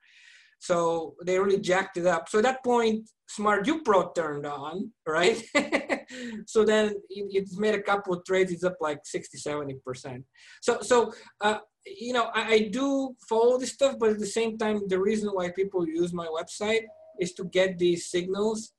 [0.60, 5.42] so they really jacked it up so at that point smart upro turned on right
[6.46, 10.24] so then it, it's made a couple of trades it's up like 60 70 percent
[10.62, 14.56] so so uh, you know I, I do follow this stuff but at the same
[14.56, 16.84] time the reason why people use my website
[17.18, 18.72] is to get these signals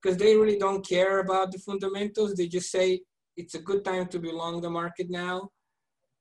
[0.00, 2.34] because they really don't care about the fundamentals.
[2.34, 3.00] They just say
[3.36, 5.50] it's a good time to be long the market now.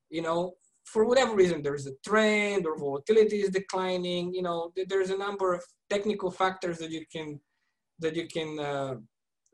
[0.09, 0.53] You know,
[0.91, 4.33] for whatever reason, there's a trend or volatility is declining.
[4.33, 7.39] You know, there's a number of technical factors that you can
[7.99, 8.95] that you can uh,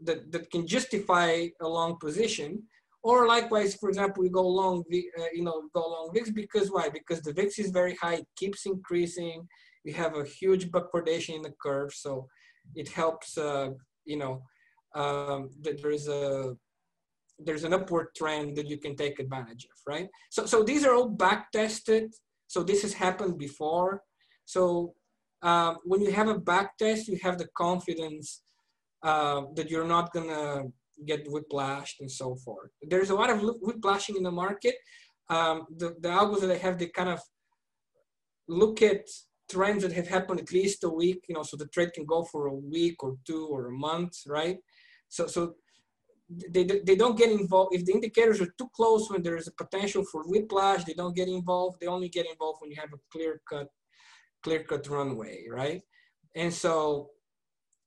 [0.02, 2.64] that that can justify a long position.
[3.02, 6.88] Or likewise, for example, we go long, uh, you know, go long VIX because why?
[6.88, 9.46] Because the VIX is very high, it keeps increasing.
[9.84, 12.28] We have a huge backwardation in the curve, so
[12.76, 13.72] it helps uh,
[14.06, 14.44] you know
[14.96, 16.56] um, that there's a
[17.46, 20.08] there's an upward trend that you can take advantage of, right?
[20.30, 22.14] So so these are all back tested.
[22.48, 24.04] So this has happened before.
[24.46, 24.94] So
[25.42, 28.42] um, when you have a back test, you have the confidence
[29.04, 30.64] uh, that you're not gonna
[31.06, 32.72] get whiplashed and so forth.
[32.82, 34.76] There's a lot of whiplashing in the market.
[35.30, 37.20] Um, the, the algos that I have, they kind of
[38.48, 39.08] look at
[39.50, 42.24] trends that have happened at least a week, you know, so the trade can go
[42.24, 44.58] for a week or two or a month, right?
[45.10, 45.56] So, so
[46.50, 47.76] they, they don't get involved.
[47.76, 51.16] If the indicators are too close when there is a potential for whiplash, they don't
[51.16, 51.78] get involved.
[51.80, 53.68] They only get involved when you have a clear cut,
[54.44, 55.82] clear cut runway, right?
[56.36, 57.10] And so,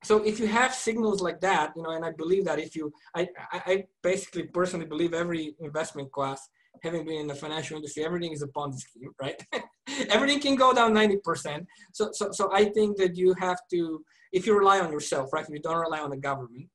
[0.05, 2.93] so if you have signals like that, you know, and I believe that if you,
[3.15, 6.49] I, I basically personally believe every investment class
[6.83, 9.43] having been in the financial industry, everything is a Ponzi scheme, right?
[10.09, 11.67] everything can go down 90%.
[11.93, 15.45] So, so, so I think that you have to, if you rely on yourself, right?
[15.45, 16.69] If you don't rely on the government,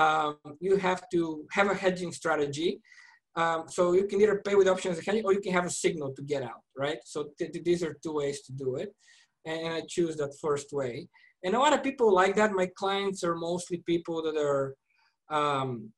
[0.00, 1.20] um, you have to
[1.56, 2.80] have a hedging strategy.
[3.36, 6.22] Um, so you can either pay with options or you can have a signal to
[6.22, 6.98] get out, right?
[7.04, 8.90] So th- th- these are two ways to do it.
[9.44, 11.08] And I choose that first way.
[11.44, 12.52] And a lot of people like that.
[12.52, 14.74] My clients are mostly people that are,
[15.38, 15.90] um,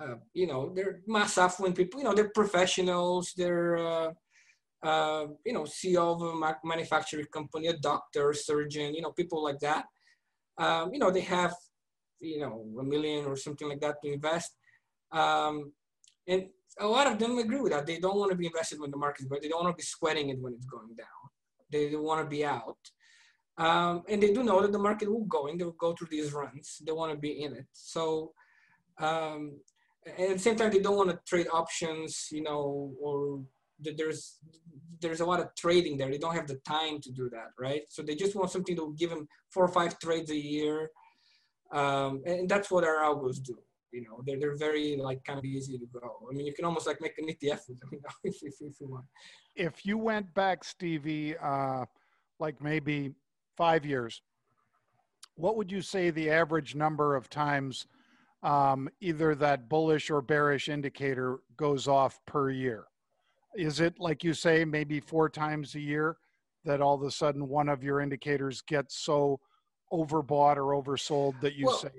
[0.00, 2.00] uh, you know, they're mass affluent people.
[2.00, 3.32] You know, they're professionals.
[3.36, 4.10] They're, uh,
[4.82, 8.94] uh, you know, CEO of a manufacturing company, a doctor, surgeon.
[8.94, 9.84] You know, people like that.
[10.58, 11.54] Um, you know, they have,
[12.22, 14.56] you know, a million or something like that to invest.
[15.10, 15.72] Um,
[16.26, 16.46] and
[16.78, 17.86] a lot of them agree with that.
[17.86, 19.86] They don't want to be invested when the market's but They don't want to be
[19.86, 21.06] sweating it when it's going down.
[21.70, 22.78] They want to be out.
[23.58, 26.08] Um, and they do know that the market will go and they will go through
[26.10, 26.80] these runs.
[26.86, 27.66] They want to be in it.
[27.72, 28.32] So
[28.98, 29.60] um,
[30.06, 33.40] at the same time they don't want to trade options you know or
[33.78, 34.38] there's
[35.00, 37.82] there's a lot of trading there they don't have the time to do that right
[37.88, 40.90] so they just want something to give them four or five trades a year
[41.72, 43.56] um, and that's what our algos do
[43.92, 46.64] you know they're, they're very like kind of easy to go i mean you can
[46.64, 49.04] almost like make an etf with them you know, if, if, if you want
[49.56, 51.84] if you went back stevie uh,
[52.38, 53.12] like maybe
[53.56, 54.22] five years
[55.34, 57.86] what would you say the average number of times
[58.42, 62.84] um, either that bullish or bearish indicator goes off per year?
[63.56, 66.16] Is it like you say, maybe four times a year
[66.64, 69.40] that all of a sudden one of your indicators gets so
[69.92, 71.90] overbought or oversold that you well, say?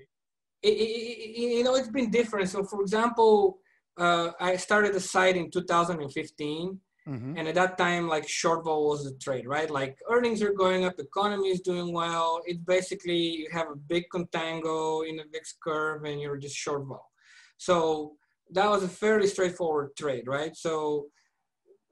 [0.62, 2.50] It, it, you know, it's been different.
[2.50, 3.60] So, for example,
[3.98, 7.38] uh, I started the site in 2015, Mm-hmm.
[7.38, 9.70] And at that time, like short vol was the trade, right?
[9.70, 12.42] Like earnings are going up, economy is doing well.
[12.46, 16.86] It's basically you have a big contango in the VIX curve and you're just short
[16.86, 17.10] vol.
[17.58, 18.14] So
[18.52, 20.56] that was a fairly straightforward trade, right?
[20.56, 21.08] So,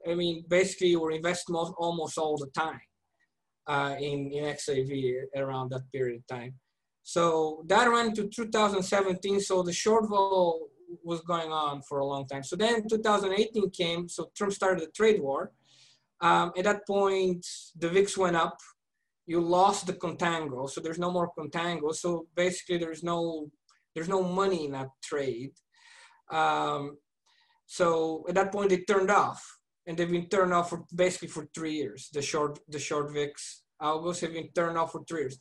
[0.08, 2.80] I mean, basically you were investing most, almost all the time
[3.66, 6.54] uh, in, in XIV around that period of time.
[7.02, 9.40] So that ran to 2017.
[9.40, 10.68] So the short vol
[11.02, 12.44] was going on for a long time.
[12.44, 15.52] So then 2018 came, so Trump started the trade war.
[16.20, 17.44] Um, at that point,
[17.76, 18.58] the VIX went up.
[19.26, 21.94] You lost the contango, so there's no more contango.
[21.94, 23.50] So basically, there's no
[23.94, 25.52] there's no money in that trade.
[26.30, 26.96] Um,
[27.66, 29.42] so at that point, it turned off,
[29.86, 32.08] and they've been turned off for basically for three years.
[32.12, 35.38] The short the short VIX algos have been turned off for three years.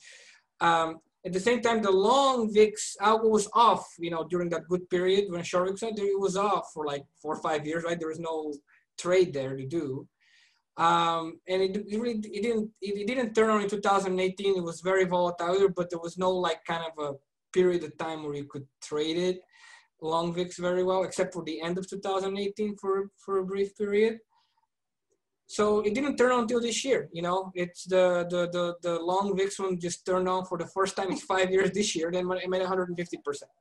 [0.59, 4.67] Um, at the same time, the long VIX algo was off, you know, during that
[4.67, 7.99] good period when short VIX it was off for like four or five years, right?
[7.99, 8.53] There was no
[8.97, 10.07] trade there to do.
[10.77, 14.57] Um, and it, it, really it didn't it, it, didn't turn on in 2018.
[14.57, 17.17] It was very volatile, but there was no like kind of a
[17.53, 19.41] period of time where you could trade it
[20.01, 24.17] long VIX very well, except for the end of 2018 for for a brief period
[25.55, 27.39] so it didn't turn on until this year you know?
[27.63, 31.11] It's the the the, the long vix one just turned on for the first time
[31.11, 33.51] in five years this year then it made 150 percent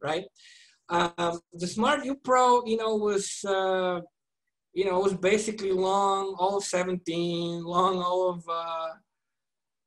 [0.00, 0.24] right?
[0.90, 4.00] Um, the smart UPRO you know was uh,
[4.72, 8.90] you know was basically long all of 17 long all of uh,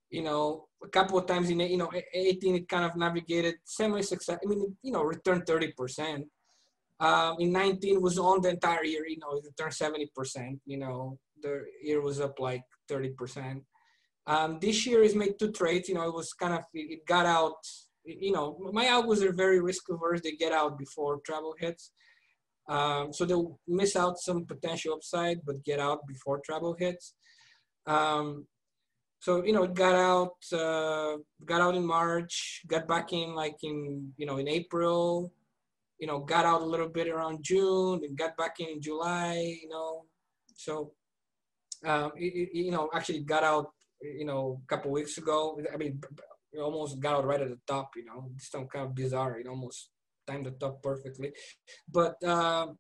[0.10, 4.02] you know a couple of times in you know 18 it kind of navigated semi
[4.02, 6.26] success i mean you know returned 30 percent.
[7.00, 10.78] Um, in 19 was on the entire year you know it returned 70 percent you
[10.78, 13.62] know the year was up like 30%.
[14.27, 15.89] Um, this year is made two trades.
[15.89, 17.58] You know, it was kind of, it got out,
[18.06, 20.21] you know, my algos are very risk averse.
[20.21, 21.91] They get out before trouble hits.
[22.69, 27.13] Um, so they'll miss out some potential upside, but get out before trouble hits.
[27.88, 28.45] Um,
[29.19, 33.58] so, you know, it got out, uh, got out in March, got back in like
[33.63, 35.32] in, you know, in April,
[35.99, 39.69] you know, got out a little bit around June and got back in July, you
[39.69, 40.06] know,
[40.56, 40.93] so
[41.86, 45.60] um, it, it, you know, actually got out, you know, a couple weeks ago.
[45.74, 46.02] I mean,
[46.60, 47.91] almost got out right at the top.
[47.96, 49.39] You know, some kind of bizarre.
[49.39, 49.89] It almost
[50.28, 51.34] timed the top perfectly.
[51.91, 52.78] But um,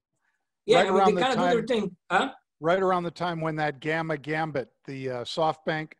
[0.65, 2.31] yeah, right they kind of do their thing, huh?
[2.59, 5.93] Right around the time when that Gamma Gambit, the uh, SoftBank,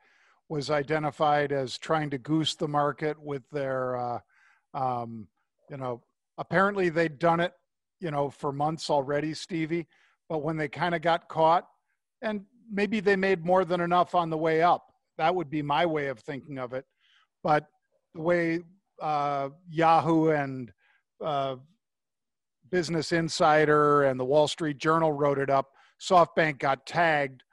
[0.47, 4.19] was identified as trying to goose the market with their, uh,
[4.73, 5.27] um,
[5.69, 6.03] you know,
[6.37, 7.53] apparently they'd done it,
[7.99, 9.87] you know, for months already, Stevie.
[10.29, 11.67] But when they kind of got caught,
[12.21, 14.91] and maybe they made more than enough on the way up.
[15.17, 16.85] That would be my way of thinking of it.
[17.43, 17.67] But
[18.13, 18.59] the way
[19.01, 20.71] uh, Yahoo and
[21.23, 21.55] uh,
[22.69, 27.43] Business Insider and the Wall Street Journal wrote it up, SoftBank got tagged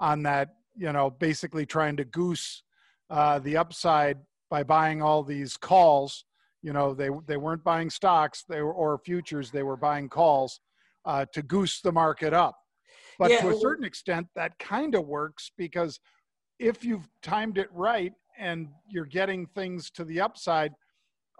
[0.00, 2.62] on that, you know, basically trying to goose
[3.10, 4.18] uh, the upside
[4.50, 6.24] by buying all these calls.
[6.62, 10.60] You know, they they weren't buying stocks, they were or futures, they were buying calls
[11.04, 12.56] uh, to goose the market up.
[13.18, 15.98] But yeah, to a certain extent, that kind of works because
[16.58, 20.72] if you've timed it right and you're getting things to the upside,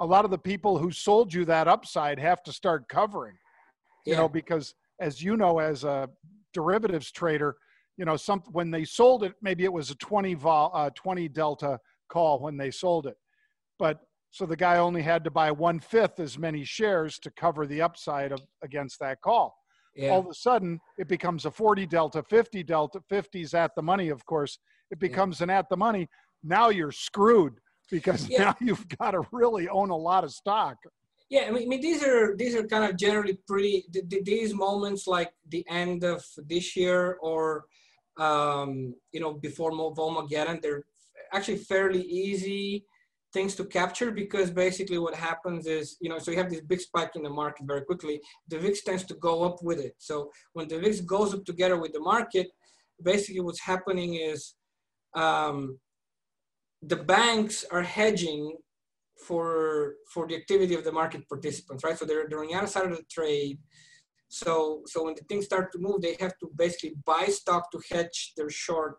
[0.01, 3.37] a lot of the people who sold you that upside have to start covering.
[4.05, 4.21] You yeah.
[4.21, 6.09] know, because as you know, as a
[6.53, 7.57] derivatives trader,
[7.97, 11.29] you know, some when they sold it, maybe it was a 20 vol, uh, 20
[11.29, 13.17] delta call when they sold it,
[13.79, 17.67] but so the guy only had to buy one fifth as many shares to cover
[17.67, 19.58] the upside of against that call
[19.99, 20.11] yeah.
[20.11, 24.09] all of a sudden it becomes a 40 delta 50 delta 50s at the money
[24.09, 24.59] of course
[24.91, 25.45] it becomes yeah.
[25.45, 26.09] an at the money
[26.43, 27.55] now you're screwed
[27.91, 28.45] because yeah.
[28.45, 30.77] now you've got to really own a lot of stock
[31.31, 33.85] yeah I mean, I mean these are these are kind of generally pretty
[34.25, 37.65] these moments like the end of this year or
[38.19, 40.85] um, you know before Volmageddon they're
[41.33, 42.85] actually fairly easy
[43.33, 46.81] things to capture because basically what happens is, you know, so you have this big
[46.81, 48.21] spike in the market very quickly.
[48.49, 49.95] The VIX tends to go up with it.
[49.99, 52.49] So when the VIX goes up together with the market,
[53.03, 54.55] basically what's happening is
[55.15, 55.79] um,
[56.83, 58.57] the banks are hedging
[59.27, 61.99] for for the activity of the market participants, right?
[61.99, 63.59] So they're, they're on the other side of the trade.
[64.29, 67.81] So so when the things start to move, they have to basically buy stock to
[67.91, 68.99] hedge their short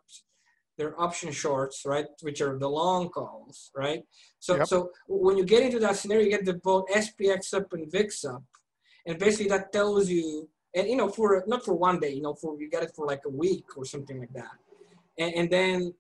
[0.80, 4.02] their option shorts, right, which are the long calls, right?
[4.40, 4.68] So, yep.
[4.68, 8.26] so when you get into that scenario, you get the both SPX up and VIX
[8.26, 8.44] up,
[9.06, 12.34] and basically that tells you, and you know, for not for one day, you know,
[12.34, 14.56] for you get it for like a week or something like that,
[15.18, 15.94] and, and then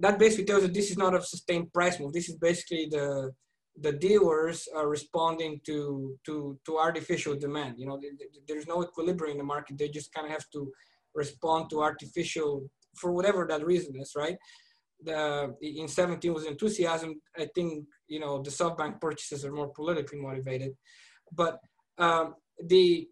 [0.00, 2.12] that basically tells you this is not a sustained price move.
[2.12, 3.32] This is basically the
[3.80, 7.78] the dealers are responding to to to artificial demand.
[7.78, 8.00] You know,
[8.48, 9.78] there's no equilibrium in the market.
[9.78, 10.72] They just kind of have to
[11.14, 14.36] respond to artificial for whatever that reason is, right?
[15.02, 17.20] The in 17 was enthusiasm.
[17.38, 20.72] I think you know the SoftBank purchases are more politically motivated,
[21.32, 21.58] but
[21.98, 22.34] um,
[22.66, 23.08] the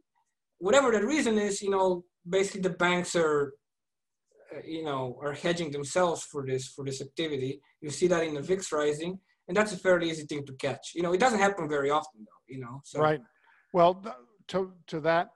[0.58, 3.54] whatever that reason is, you know, basically the banks are
[4.54, 7.60] uh, you know are hedging themselves for this for this activity.
[7.80, 9.18] You see that in the vix rising
[9.48, 10.92] and that's a fairly easy thing to catch.
[10.94, 13.00] You know it doesn't happen very often though you know so.
[13.00, 13.20] Right.
[13.72, 14.04] Well
[14.48, 15.30] to to that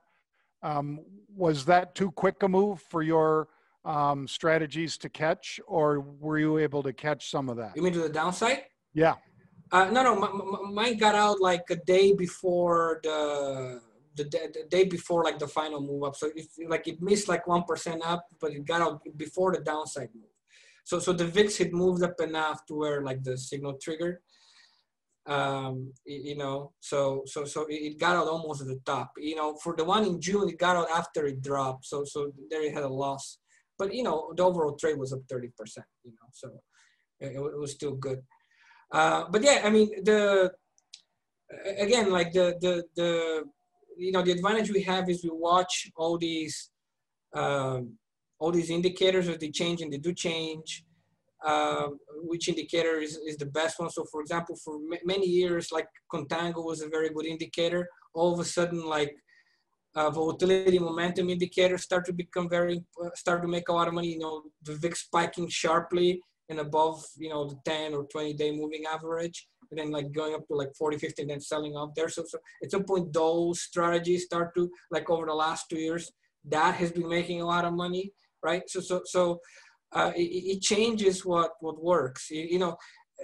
[0.63, 1.01] um,
[1.35, 3.49] was that too quick a move for your
[3.85, 7.93] um, strategies to catch or were you able to catch some of that you mean
[7.93, 8.65] to the downside
[8.95, 9.15] yeah
[9.73, 13.81] uh, no no mine got out like a day before the
[14.17, 16.17] the, the day before like the final move up.
[16.17, 19.61] So if like it missed like one percent up, but it got out before the
[19.61, 20.29] downside move.
[20.85, 24.19] So so the VIX had moved up enough to where like the signal triggered.
[25.25, 29.13] Um, you know, so so so it got out almost at the top.
[29.19, 31.87] You know, for the one in June, it got out after it dropped.
[31.87, 33.39] So so there it had a loss.
[33.79, 35.87] But you know, the overall trade was up thirty percent.
[36.05, 36.61] You know, so
[37.21, 38.21] it, it was still good.
[38.91, 40.53] Uh, but yeah, I mean the
[41.79, 43.45] again like the the the
[43.97, 46.71] you know, the advantage we have is we watch all these,
[47.35, 47.95] um,
[48.39, 50.85] all these indicators as they change and they do change.
[51.45, 51.89] Uh,
[52.23, 53.91] which indicator is, is the best one?
[53.91, 57.89] So, for example, for many years, like Contango was a very good indicator.
[58.15, 59.17] All of a sudden, like
[59.95, 63.95] uh, volatility momentum indicators start to become very uh, start to make a lot of
[63.95, 64.09] money.
[64.09, 68.51] You know, the VIX spiking sharply and above, you know, the 10 or 20 day
[68.51, 71.95] moving average and then like going up to like 40, 50, and then selling off
[71.97, 72.09] there.
[72.09, 76.13] So, so at some point, those strategies start to like over the last two years,
[76.45, 78.13] that has been making a lot of money,
[78.43, 78.63] right?
[78.69, 79.41] So, so, so
[79.93, 82.31] uh, it, it, changes what what works.
[82.31, 82.77] You, you, know,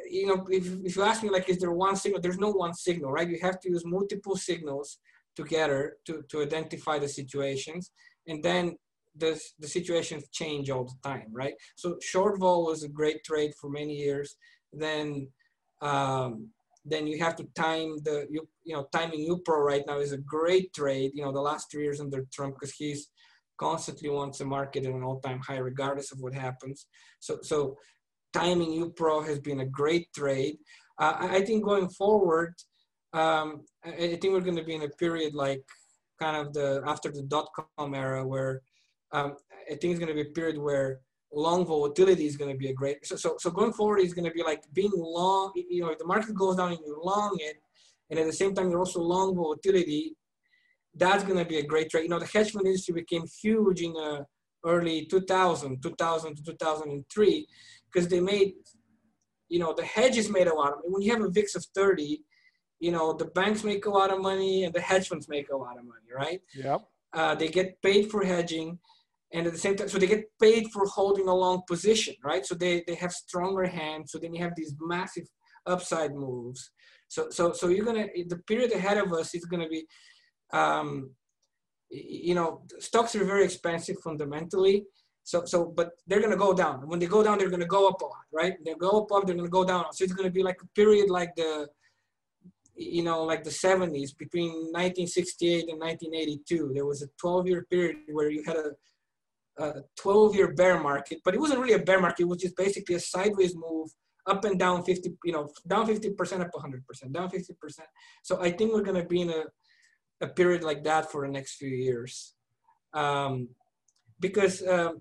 [0.09, 2.21] you know, if, if you ask me like, is there one signal?
[2.21, 3.29] There's no one signal, right?
[3.29, 4.99] You have to use multiple signals
[5.41, 7.83] together to to identify the situations,
[8.31, 8.65] and then
[9.23, 11.55] the, the situations change all the time, right?
[11.77, 14.37] So short vol was a great trade for many years.
[14.73, 15.29] Then
[15.81, 16.33] um,
[16.85, 20.25] then you have to time the you, you know timing UPRO right now is a
[20.37, 21.11] great trade.
[21.15, 23.03] You know the last three years under Trump because he's
[23.67, 26.87] constantly wants the market at an all-time high regardless of what happens.
[27.27, 27.77] So so
[28.33, 30.57] timing UPRO has been a great trade.
[31.03, 32.55] Uh, I think going forward,
[33.13, 35.63] um, I think we're going to be in a period like
[36.21, 38.63] kind of the after the dot-com era where
[39.13, 39.37] um,
[39.71, 41.01] I think it's going to be a period where
[41.33, 44.25] long volatility is going to be a great so, so so going forward is going
[44.25, 47.37] to be like being long you know if the market goes down and you long
[47.41, 47.57] it
[48.11, 50.17] and at the same time you're also long volatility
[50.99, 52.05] that's going to be a great trade.
[52.05, 54.27] You know the hedge fund industry became huge in the
[54.65, 57.47] early 2000 2000 to 2003
[57.91, 58.55] because they made
[59.49, 62.23] you know the hedges made a lot of when you have a vix of 30
[62.81, 65.57] you know the banks make a lot of money and the hedge funds make a
[65.57, 66.41] lot of money right?
[66.55, 66.83] Yep.
[67.13, 68.79] Uh, they get paid for hedging
[69.33, 72.45] and at the same time so they get paid for holding a long position right?
[72.47, 75.27] So they they have stronger hands so then you have these massive
[75.67, 76.71] upside moves.
[77.09, 79.87] So so so you're gonna the period ahead of us is gonna be
[80.53, 81.11] um
[81.91, 84.85] you know stocks are very expensive fundamentally.
[85.25, 86.87] So so but they're gonna go down.
[86.89, 88.55] When they go down they're gonna go up a lot right?
[88.65, 89.85] They go up, up they're gonna go down.
[89.93, 91.69] So it's gonna be like a period like the
[92.79, 96.73] you know, like the 70s between 1968 and 1982.
[96.75, 98.71] There was a 12 year period where you had a
[99.59, 102.23] a 12 year bear market, but it wasn't really a bear market.
[102.23, 103.91] It was just basically a sideways move
[104.27, 107.55] up and down 50, you know, down 50%, up 100%, down 50%.
[108.23, 109.45] So I think we're going to be in a,
[110.21, 112.35] a period like that for the next few years.
[112.93, 113.49] Um,
[114.21, 115.01] because um,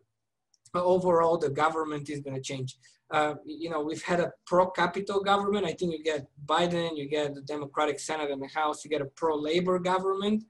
[0.74, 2.78] overall the government is going to change.
[3.10, 5.66] Uh, you know, we've had a pro-capital government.
[5.66, 9.02] I think you get Biden, you get the Democratic Senate and the House, you get
[9.02, 10.44] a pro-labor government.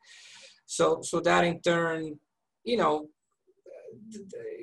[0.65, 2.19] So, so that in turn,
[2.63, 3.09] you know,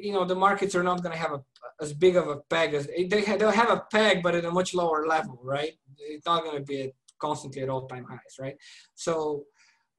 [0.00, 1.40] you know the markets are not going to have a,
[1.80, 4.50] as big of a peg as they have, they'll have a peg but at a
[4.50, 8.56] much lower level right it's not going to be constantly at all-time highs right
[8.94, 9.44] so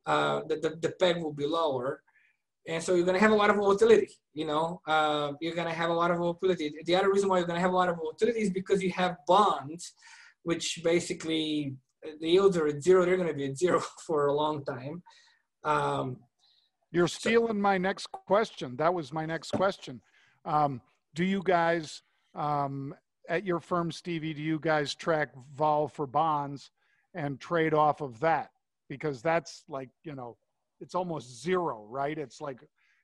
[0.05, 2.01] uh, the, the, the peg will be lower
[2.67, 5.67] and so you're going to have a lot of volatility you know uh, you're going
[5.67, 7.75] to have a lot of volatility the other reason why you're going to have a
[7.75, 9.93] lot of volatility is because you have bonds
[10.43, 11.75] which basically
[12.21, 15.01] the yields are at zero they're going to be at zero for a long time
[15.63, 16.17] um,
[16.95, 18.77] you're stealing my next question.
[18.77, 19.99] That was my next question.
[20.45, 20.79] Um,
[21.13, 22.01] do you guys,
[22.35, 22.95] um,
[23.27, 26.71] at your firm, Stevie, do you guys track vol for bonds
[27.13, 28.51] and trade off of that?
[28.87, 30.37] Because that's like, you know,
[30.85, 32.17] it's almost zero, right?
[32.25, 32.59] It's like,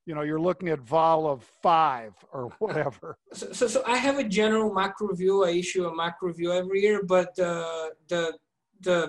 [0.07, 3.07] you know, you're looking at vol of five or whatever.
[3.39, 5.36] So, so, so I have a general macro view.
[5.49, 8.23] I issue a macro view every year, but uh, the
[8.88, 8.99] the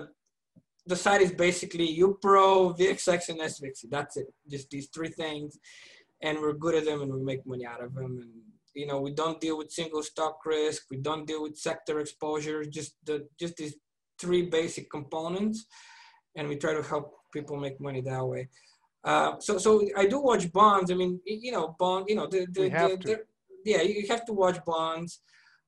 [0.91, 3.85] the site is basically UPRO, VXX, and SVIXY.
[3.95, 4.27] That's it.
[4.53, 5.51] Just these three things.
[6.25, 8.11] and we're good at them and we make money out of them.
[8.21, 8.31] And
[8.81, 10.79] you know, we don't deal with single stock risk.
[10.89, 12.59] We don't deal with sector exposure.
[12.79, 13.75] Just the just these
[14.21, 15.57] three basic components,
[16.35, 18.47] and we try to help people make money that way.
[19.03, 20.91] Uh, so so I do watch bonds.
[20.91, 22.05] I mean, you know, bond.
[22.07, 23.19] You know, the the, the, the
[23.65, 25.21] yeah, you have to watch bonds.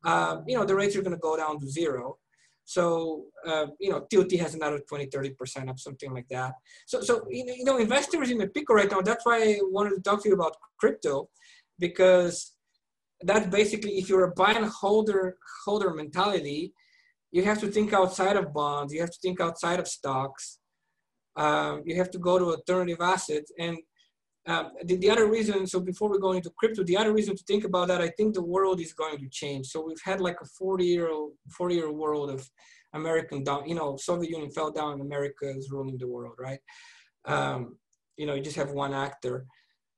[0.04, 2.18] Uh, you know, the rates are going to go down to zero.
[2.66, 6.54] So, uh, you know, TLT has another 20, 30% up, something like that.
[6.88, 10.02] So, so you know, investors in the pickle right now, that's why I wanted to
[10.02, 11.30] talk to you about crypto,
[11.80, 12.54] because
[13.22, 16.74] that's basically, if you're a buy and holder, holder mentality,
[17.32, 20.60] you have to think outside of bonds, you have to think outside of stocks,
[21.36, 23.52] um, you have to go to alternative assets.
[23.60, 23.78] And
[24.48, 27.44] um, the, the, other reason, so before we go into crypto, the other reason to
[27.44, 29.68] think about that, I think the world is going to change.
[29.68, 31.10] So we've had like a 40 year,
[31.58, 32.48] 40 year world of
[32.94, 36.60] American down, you know, Soviet Union fell down and America is ruling the world, right?
[37.26, 37.78] Um,
[38.18, 39.46] you know, you just have one actor,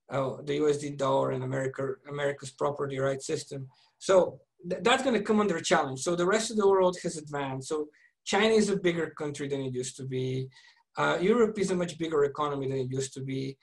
[0.09, 3.67] uh, the USD dollar and America, America's property right system.
[3.99, 5.99] So th- that's going to come under challenge.
[5.99, 7.67] So the rest of the world has advanced.
[7.67, 7.87] So
[8.25, 10.47] China is a bigger country than it used to be.
[10.97, 13.57] Uh, Europe is a much bigger economy than it used to be.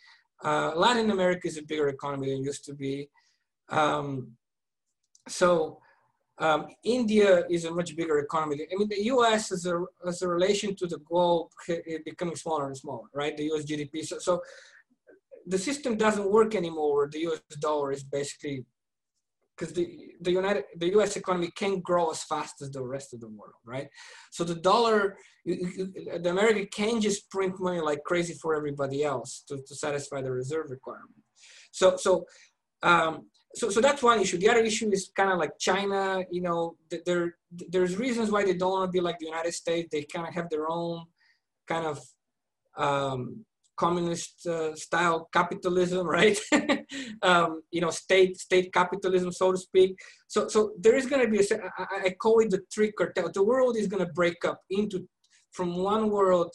[0.44, 3.08] Uh, Latin America is a bigger economy than it used to be.
[3.70, 4.36] Um,
[5.26, 5.80] so
[6.38, 8.66] um, India is a much bigger economy.
[8.72, 9.52] I mean, the U.S.
[9.52, 13.36] as a as a relation to the globe is becoming smaller and smaller, right?
[13.36, 13.64] The U.S.
[13.64, 14.04] GDP.
[14.04, 14.42] So, so
[15.46, 17.08] the system doesn't work anymore.
[17.10, 17.40] The U.S.
[17.60, 18.64] dollar is basically
[19.56, 21.16] because the the United the U.S.
[21.16, 23.88] economy can't grow as fast as the rest of the world, right?
[24.30, 29.56] So the dollar, the America can't just print money like crazy for everybody else to,
[29.56, 31.22] to satisfy the reserve requirement.
[31.70, 32.26] So so
[32.82, 34.38] um, so so that's one issue.
[34.38, 36.24] The other issue is kind of like China.
[36.30, 36.76] You know,
[37.06, 39.88] there there's reasons why they don't want to be like the United States.
[39.90, 41.04] They kind of have their own
[41.68, 42.00] kind of
[42.76, 43.44] um,
[43.76, 46.38] communist uh, style capitalism, right?
[47.22, 49.98] um, you know, state state capitalism, so to speak.
[50.26, 53.30] So so there is going to be a, I, I call it the three cartel.
[53.32, 55.08] The world is going to break up into
[55.52, 56.50] from one world,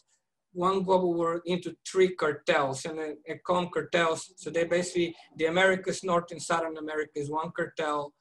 [0.51, 4.33] one global world into three cartels, and then I call them cartels.
[4.37, 8.13] So they basically the Americas, North and Southern America is one cartel.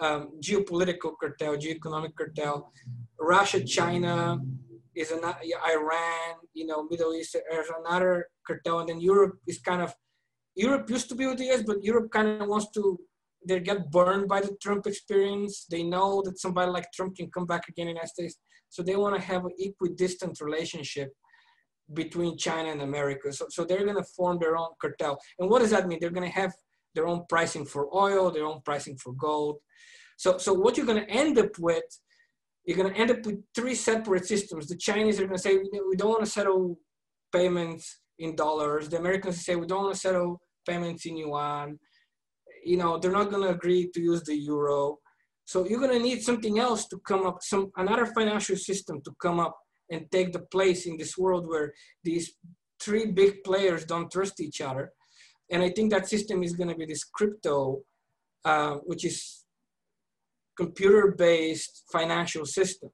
[0.00, 2.72] Um, geopolitical cartel, geoeconomic cartel,
[3.16, 4.40] Russia, China,
[4.94, 7.36] is an Iran, you know, Middle East.
[7.50, 9.94] There's another cartel, and then Europe is kind of
[10.54, 12.98] Europe used to be with the US, but Europe kind of wants to.
[13.46, 15.66] They get burned by the Trump experience.
[15.70, 18.36] They know that somebody like Trump can come back again in the United States,
[18.70, 21.12] so they want to have an equidistant relationship
[21.92, 23.32] between China and America.
[23.32, 25.18] So, so they're going to form their own cartel.
[25.38, 25.98] And what does that mean?
[26.00, 26.54] They're going to have
[26.94, 29.58] their own pricing for oil, their own pricing for gold.
[30.16, 31.84] So, so what you're going to end up with
[32.64, 34.66] you're going to end up with three separate systems.
[34.66, 36.78] The Chinese are going to say, we don't want to settle
[37.32, 38.88] payments in dollars.
[38.88, 41.78] The Americans say, we don't want to settle payments in yuan.
[42.64, 44.98] You know, they're not going to agree to use the euro.
[45.44, 49.12] So you're going to need something else to come up, some another financial system to
[49.20, 49.56] come up
[49.90, 52.34] and take the place in this world where these
[52.80, 54.92] three big players don't trust each other.
[55.50, 57.82] And I think that system is going to be this crypto,
[58.46, 59.43] uh, which is
[60.56, 62.90] computer-based financial system,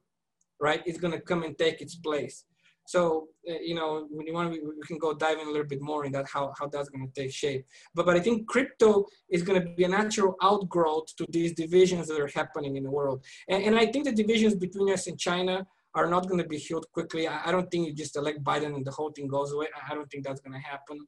[0.60, 0.82] right?
[0.86, 2.44] It's going to come and take its place.
[2.86, 5.66] So, uh, you know, when you want to, we can go dive in a little
[5.66, 7.64] bit more in that, how, how that's going to take shape.
[7.94, 12.08] But, but I think crypto is going to be a natural outgrowth to these divisions
[12.08, 13.24] that are happening in the world.
[13.48, 16.58] And, and I think the divisions between us and China are not going to be
[16.58, 17.28] healed quickly.
[17.28, 19.66] I, I, don't think you just elect Biden and the whole thing goes away.
[19.88, 20.98] I don't think that's going to happen.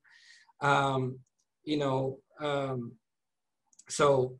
[0.61, 1.19] Um,
[1.65, 2.93] you know, um,
[3.89, 4.39] so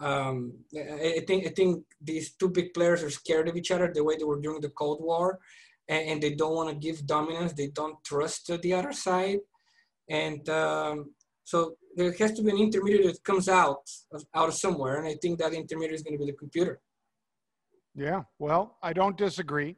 [0.00, 4.04] um, I think I think these two big players are scared of each other the
[4.04, 5.38] way they were during the Cold War,
[5.88, 7.52] and, and they don't want to give dominance.
[7.52, 9.40] They don't trust the other side,
[10.08, 14.54] and um, so there has to be an intermediate that comes out of, out of
[14.54, 16.80] somewhere, and I think that intermediate is going to be the computer.
[17.94, 19.76] Yeah, well, I don't disagree.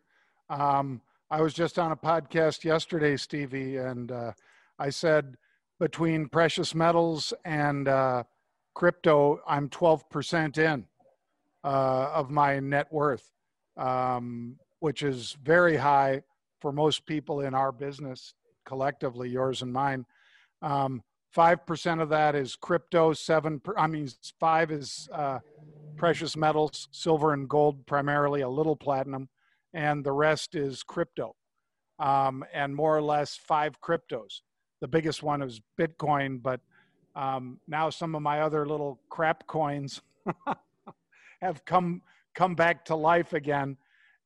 [0.51, 1.01] Um,
[1.31, 4.33] I was just on a podcast yesterday, Stevie, and uh,
[4.79, 5.37] I said
[5.81, 8.23] between precious metals and uh,
[8.75, 10.87] crypto, I'm 12% in
[11.65, 13.31] uh, of my net worth,
[13.77, 16.23] um, which is very high
[16.61, 20.07] for most people in our business collectively, yours and mine.
[20.63, 21.03] Um,
[21.37, 24.09] 5% of that is crypto, seven, I mean,
[24.39, 25.39] five is uh,
[25.97, 29.29] precious metals, silver and gold primarily, a little platinum,
[29.73, 31.35] and the rest is crypto.
[31.99, 34.41] Um, and more or less five cryptos.
[34.81, 36.61] The biggest one is Bitcoin, but
[37.15, 40.01] um, now some of my other little crap coins
[41.43, 42.03] have come
[42.35, 43.77] come back to life again,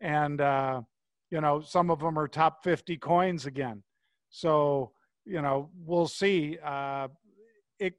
[0.01, 0.83] and uh,
[1.31, 3.83] you know some of them are top 50 coins again.
[4.31, 4.93] So
[5.25, 6.59] you know we'll see.
[6.65, 7.09] Uh,
[7.79, 7.95] it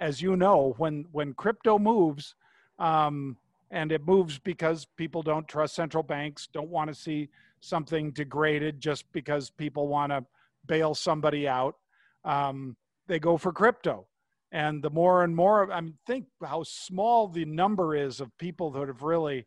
[0.00, 2.34] as you know, when when crypto moves,
[2.78, 3.36] um,
[3.70, 7.28] and it moves because people don't trust central banks, don't want to see
[7.60, 10.24] something degraded just because people want to
[10.66, 11.76] bail somebody out.
[12.24, 12.76] Um,
[13.08, 14.06] they go for crypto.
[14.50, 18.70] And the more and more, I mean, think how small the number is of people
[18.72, 19.46] that have really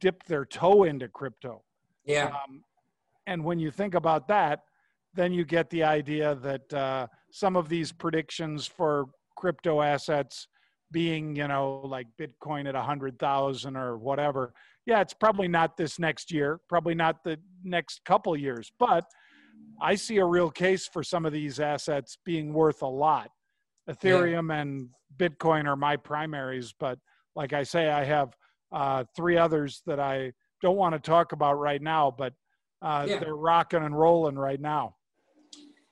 [0.00, 1.62] dipped their toe into crypto.
[2.04, 2.26] Yeah.
[2.26, 2.64] Um,
[3.26, 4.60] and when you think about that,
[5.14, 10.48] then you get the idea that uh, some of these predictions for crypto assets
[10.92, 14.52] being, you know, like Bitcoin at a hundred thousand or whatever.
[14.86, 19.04] Yeah, it's probably not this next year, probably not the next couple years, but
[19.80, 23.30] I see a real case for some of these assets being worth a lot.
[23.90, 24.60] Ethereum yeah.
[24.60, 26.98] and Bitcoin are my primaries, but
[27.34, 28.34] like I say, I have
[28.72, 30.32] uh, three others that I
[30.62, 32.32] don't want to talk about right now, but
[32.82, 33.18] uh, yeah.
[33.18, 34.96] they're rocking and rolling right now.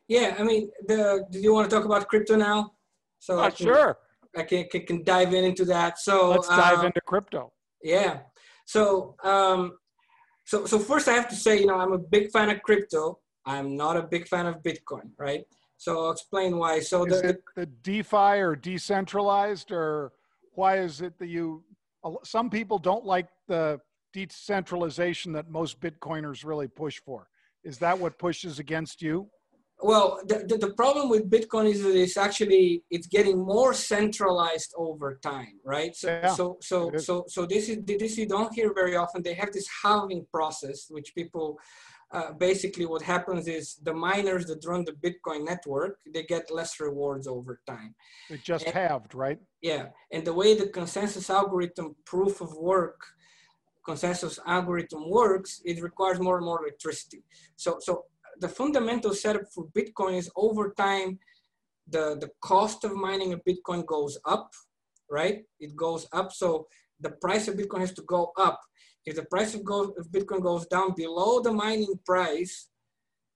[0.09, 2.73] Yeah, I mean, the, do you want to talk about crypto now?
[3.19, 3.99] So uh, I can, sure,
[4.37, 5.99] I can, can, can dive in into that.
[5.99, 7.53] So let's dive um, into crypto.
[7.83, 8.21] Yeah.
[8.65, 9.73] So um,
[10.47, 13.19] so so first I have to say, you know, I'm a big fan of crypto.
[13.45, 15.45] I'm not a big fan of Bitcoin, right?
[15.79, 16.81] So I'll explain why.
[16.81, 20.13] So is the, the DeFi or decentralized, or
[20.55, 21.65] why is it that you?
[22.25, 23.81] Some people don't like the
[24.13, 27.29] decentralization that most Bitcoiners really push for.
[27.65, 29.29] Is that what pushes against you?
[29.81, 34.75] Well, the, the, the, problem with Bitcoin is that it's actually it's getting more centralized
[34.77, 35.95] over time, right?
[35.95, 39.23] So yeah, so so so so this is this you don't hear very often.
[39.23, 41.61] They have this halving process, which people
[42.11, 46.81] uh, basically what happens is the miners that run the Bitcoin network they get less
[46.81, 47.95] rewards over time.
[48.31, 49.39] It just and, halved, right?
[49.61, 53.01] Yeah, and the way the consensus algorithm proof of work
[53.85, 57.23] consensus algorithm works, it requires more and more electricity.
[57.57, 58.05] So so
[58.41, 61.19] the fundamental setup for Bitcoin is over time,
[61.91, 64.51] the, the cost of mining a Bitcoin goes up,
[65.11, 65.43] right?
[65.61, 66.33] It goes up.
[66.33, 66.67] So
[67.01, 68.61] the price of Bitcoin has to go up.
[69.09, 72.69] If the price of, gold, of Bitcoin goes down below the mining price,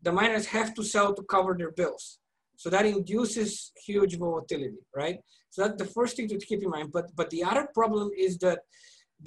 [0.03, 2.19] the miners have to sell to cover their bills.
[2.57, 5.19] So that induces huge volatility, right?
[5.49, 6.89] So that's the first thing to keep in mind.
[6.97, 8.61] But but the other problem is that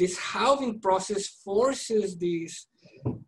[0.01, 2.67] this halving process forces these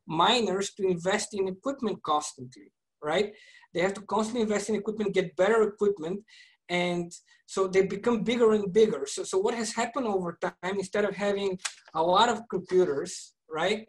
[0.05, 2.67] miners to invest in equipment constantly,
[3.11, 3.33] right?
[3.73, 6.17] They have to constantly invest in equipment, get better equipment,
[6.69, 7.11] and
[7.45, 9.05] so they become bigger and bigger.
[9.05, 11.57] So, so what has happened over time, instead of having
[11.93, 13.87] a lot of computers, right?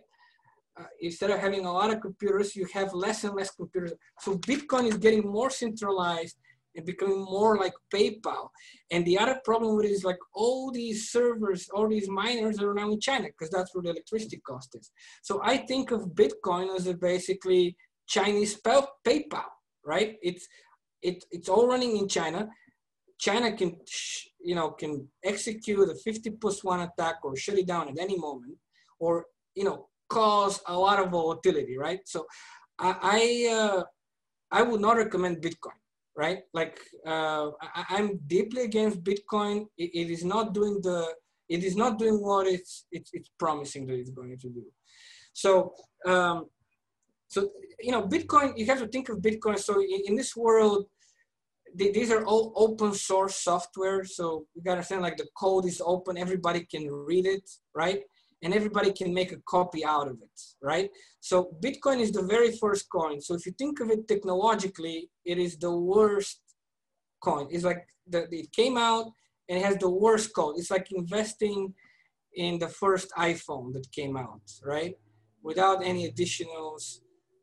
[0.79, 3.93] Uh, instead of having a lot of computers, you have less and less computers.
[4.20, 6.37] So Bitcoin is getting more centralized
[6.76, 8.49] and becoming more like PayPal.
[8.93, 12.74] And the other problem with it is like all these servers, all these miners are
[12.74, 14.93] now in China because that's where the electricity cost is.
[15.22, 17.76] So I think of Bitcoin as a basically
[18.07, 19.51] Chinese PayPal,
[19.85, 20.16] right?
[20.22, 20.47] It's
[21.03, 22.49] it, it's all running in China.
[23.19, 23.77] China can,
[24.41, 28.16] you know, can execute a 50 plus one attack or shut it down at any
[28.16, 28.57] moment,
[28.99, 32.01] or you know, cause a lot of volatility, right?
[32.07, 32.27] So,
[32.79, 33.83] I I, uh,
[34.51, 35.79] I would not recommend Bitcoin
[36.19, 36.41] right?
[36.53, 37.51] Like uh,
[37.91, 39.66] I, am deeply against Bitcoin.
[39.79, 41.14] It, it is not doing the
[41.49, 44.64] it is not doing what it's it's, it's promising that it's going to do.
[45.33, 45.73] So
[46.07, 46.47] um,
[47.29, 47.51] so
[47.81, 48.59] you know Bitcoin.
[48.59, 49.59] You have to think of Bitcoin.
[49.59, 50.87] So in, in this world,
[51.79, 54.05] these are all open source software.
[54.05, 56.18] So you gotta understand like the code is open.
[56.18, 58.01] Everybody can read it, right?
[58.43, 60.91] and everybody can make a copy out of it, right?
[61.20, 63.20] So Bitcoin is the very first coin.
[63.20, 66.41] So if you think of it technologically, it is the worst
[67.20, 67.49] coin.
[67.51, 69.11] It's like the, it came out
[69.49, 70.55] and it has the worst code.
[70.57, 71.74] It's like investing
[72.35, 74.95] in the first iPhone that came out, right?
[75.43, 76.79] Without any additional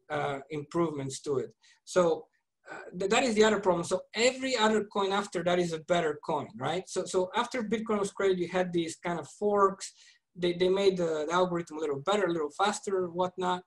[0.09, 1.53] uh, improvements to it.
[1.83, 2.25] So
[2.72, 3.84] uh, that is the other problem.
[3.84, 6.84] So every other coin after that is a better coin, right?
[6.88, 9.93] So so after Bitcoin was created, you had these kind of forks
[10.36, 13.63] they, they made the, the algorithm a little better, a little faster, whatnot.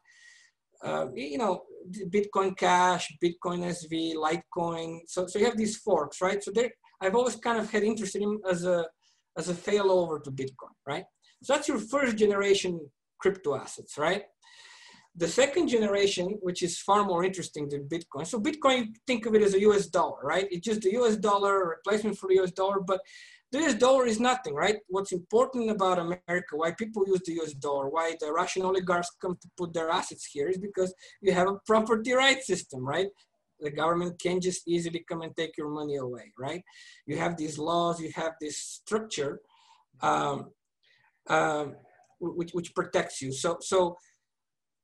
[0.83, 1.63] Uh, you know,
[2.09, 5.01] Bitcoin Cash, Bitcoin SV, Litecoin.
[5.07, 6.43] So, so you have these forks, right?
[6.43, 6.71] So there,
[7.01, 8.87] I've always kind of had interest in them as a
[9.37, 11.05] as a failover to Bitcoin, right?
[11.43, 12.81] So that's your first generation
[13.21, 14.25] crypto assets, right?
[15.19, 18.25] The second generation, which is far more interesting than Bitcoin.
[18.25, 20.47] So Bitcoin, think of it as a US dollar, right?
[20.53, 23.01] It's just the US dollar replacement for the US dollar, but
[23.51, 24.77] the US dollar is nothing, right?
[24.87, 29.37] What's important about America, why people use the US dollar, why the Russian oligarchs come
[29.43, 33.09] to put their assets here is because you have a property rights system, right?
[33.59, 36.63] The government can just easily come and take your money away, right?
[37.07, 39.41] You have these laws, you have this structure
[40.01, 40.53] um,
[41.27, 41.75] um,
[42.21, 43.33] which, which protects you.
[43.33, 43.97] So, so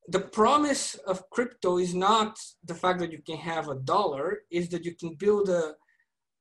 [0.07, 4.69] the promise of crypto is not the fact that you can have a dollar, is
[4.69, 5.75] that you can build a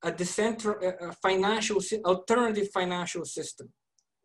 [0.02, 3.68] a decentral a financial alternative financial system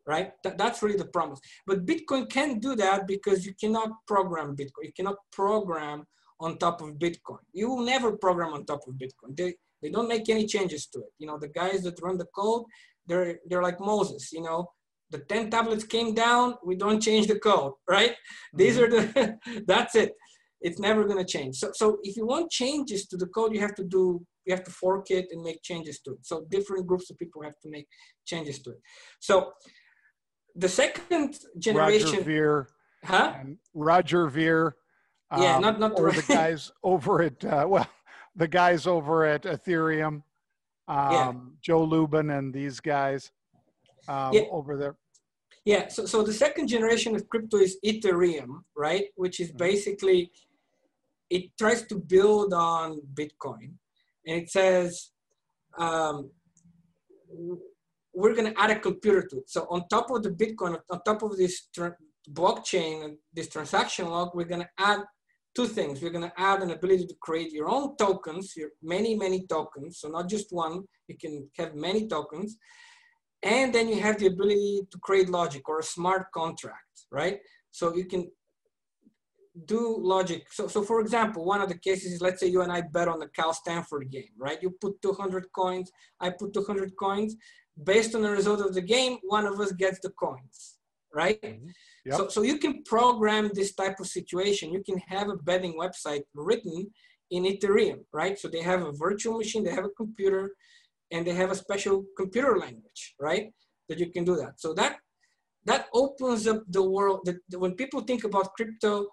[0.05, 0.31] right?
[0.41, 1.39] Th- that's really the promise.
[1.67, 4.85] But bitcoin can't do that because you cannot program bitcoin.
[4.89, 6.03] You cannot program
[6.39, 7.43] on top of bitcoin.
[7.53, 9.37] You will never program on top of bitcoin.
[9.37, 11.13] They they don't make any changes to it.
[11.19, 12.63] You know the guys that run the code
[13.09, 14.69] they're they're like moses you know
[15.11, 18.57] the 10 tablets came down we don't change the code right mm-hmm.
[18.57, 19.37] these are the
[19.67, 20.13] that's it
[20.61, 23.59] it's never going to change so so if you want changes to the code you
[23.59, 26.85] have to do you have to fork it and make changes to it so different
[26.87, 27.87] groups of people have to make
[28.25, 28.81] changes to it
[29.19, 29.51] so
[30.55, 32.67] the second generation roger ver
[33.03, 33.33] huh
[33.73, 34.75] roger ver
[35.31, 37.87] um, yeah not not or the guys over at uh, well
[38.35, 40.21] the guys over at ethereum
[40.87, 41.33] um, yeah.
[41.61, 43.31] joe lubin and these guys
[44.09, 44.41] um, yeah.
[44.51, 44.95] over there?
[45.69, 49.05] Yeah, so, so the second generation of crypto is Ethereum, right?
[49.23, 49.69] Which is mm-hmm.
[49.69, 50.31] basically,
[51.29, 53.67] it tries to build on Bitcoin.
[54.25, 55.11] And it says,
[55.77, 56.31] um,
[58.19, 59.47] we're going to add a computer to it.
[59.51, 61.95] So on top of the Bitcoin, on top of this tra-
[62.33, 65.01] blockchain, this transaction log, we're going to add
[65.53, 66.01] two things.
[66.01, 69.99] We're going to add an ability to create your own tokens, your many, many tokens.
[69.99, 72.57] So not just one, you can have many tokens.
[73.43, 77.39] And then you have the ability to create logic or a smart contract, right?
[77.71, 78.29] So you can
[79.65, 80.47] do logic.
[80.51, 83.07] So, so for example, one of the cases is let's say you and I bet
[83.07, 84.61] on the Cal Stanford game, right?
[84.61, 87.35] You put 200 coins, I put 200 coins.
[87.81, 90.79] Based on the result of the game, one of us gets the coins,
[91.15, 91.41] right?
[91.41, 91.67] Mm-hmm.
[92.05, 92.15] Yep.
[92.15, 94.73] So, so you can program this type of situation.
[94.73, 96.91] You can have a betting website written
[97.31, 98.37] in Ethereum, right?
[98.37, 100.51] So they have a virtual machine, they have a computer,
[101.11, 103.51] and they have a special computer language, right?
[103.87, 104.59] That you can do that.
[104.59, 104.97] So that
[105.65, 107.19] that opens up the world.
[107.25, 109.07] That when people think about crypto,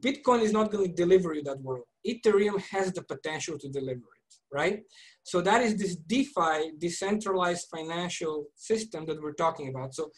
[0.00, 1.84] Bitcoin is not going to deliver you that world.
[2.06, 4.82] Ethereum has the potential to deliver it, right?
[5.22, 9.94] So that is this DeFi, decentralized financial system that we're talking about.
[9.94, 10.10] So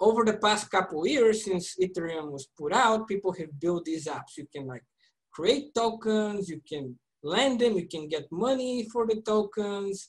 [0.00, 4.36] over the past couple years since Ethereum was put out, people have built these apps.
[4.36, 4.84] You can like
[5.32, 10.08] create tokens, you can lend them, you can get money for the tokens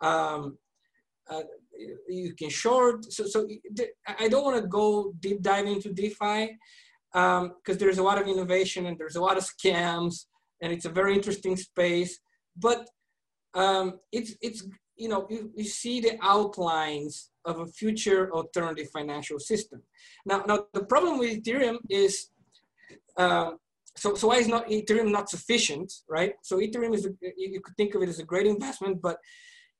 [0.00, 0.58] um,
[1.28, 1.42] uh,
[2.08, 3.12] you can short.
[3.12, 3.48] So, so
[4.06, 6.56] I don't want to go deep dive into DeFi
[7.12, 10.26] because um, there's a lot of innovation and there's a lot of scams
[10.62, 12.18] and it's a very interesting space.
[12.56, 12.88] But
[13.54, 14.66] um, it's it's
[14.96, 19.82] you know you, you see the outlines of a future alternative financial system.
[20.24, 22.28] Now, now the problem with Ethereum is.
[23.16, 23.52] Uh,
[23.98, 26.34] so, so why is not Ethereum not sufficient, right?
[26.42, 29.16] So Ethereum is, a, you could think of it as a great investment, but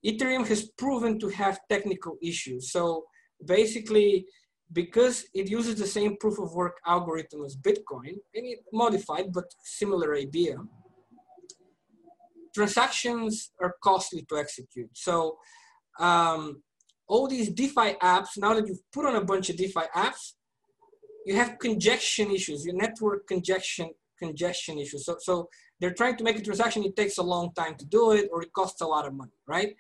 [0.07, 2.71] Ethereum has proven to have technical issues.
[2.71, 3.05] So
[3.45, 4.27] basically,
[4.73, 10.17] because it uses the same proof of work algorithm as Bitcoin, maybe modified, but similar
[10.17, 10.57] idea,
[12.55, 14.91] transactions are costly to execute.
[14.95, 15.39] So
[15.99, 16.63] um,
[17.09, 20.35] all these DeFi apps, now that you've put on a bunch of DeFi apps,
[21.27, 25.05] you have congestion issues, your network congestion congestion issues.
[25.05, 25.49] So, so
[25.81, 26.85] they're trying to make a transaction.
[26.85, 29.39] It takes a long time to do it, or it costs a lot of money,
[29.47, 29.75] right?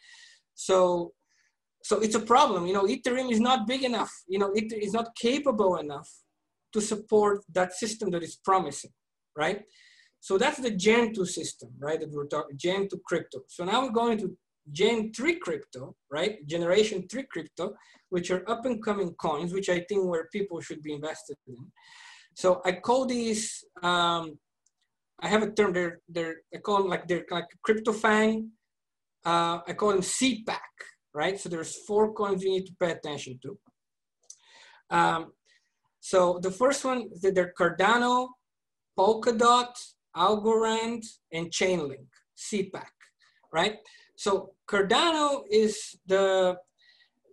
[0.54, 1.12] So,
[1.82, 2.66] so it's a problem.
[2.66, 4.12] You know, Ethereum is not big enough.
[4.28, 6.10] You know, it is not capable enough
[6.72, 8.92] to support that system that is promising,
[9.36, 9.62] right?
[10.20, 12.00] So that's the Gen 2 system, right?
[12.00, 13.40] That we're talking Gen 2 crypto.
[13.48, 14.36] So now we're going to
[14.72, 16.44] Gen 3 crypto, right?
[16.46, 17.74] Generation 3 crypto,
[18.08, 21.56] which are up and coming coins, which I think where people should be invested in.
[22.34, 24.38] So I call these, um,
[25.20, 28.48] I have a term, they're, they're, I call them like, they're like CryptoFang.
[29.24, 30.58] Uh, I call them CPAC,
[31.14, 31.38] right?
[31.40, 33.58] So there's four coins you need to pay attention to.
[34.90, 35.32] Um,
[36.00, 38.28] so the first one, they're Cardano,
[38.96, 39.72] Polkadot,
[40.16, 42.06] Algorand, and Chainlink,
[42.36, 42.86] CPAC,
[43.52, 43.78] right?
[44.16, 46.56] So Cardano is the,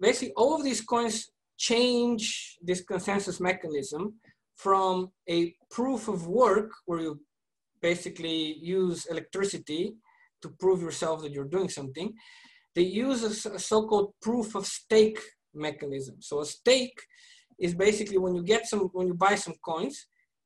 [0.02, 4.16] basically all of these coins change this consensus mechanism
[4.56, 7.20] from a proof of work where you
[7.90, 8.40] basically
[8.78, 9.84] use electricity
[10.42, 12.10] to prove yourself that you're doing something,
[12.76, 15.20] they use a, a so-called proof of stake
[15.54, 16.16] mechanism.
[16.20, 17.00] So a stake
[17.60, 19.98] is basically when you get some, when you buy some coins,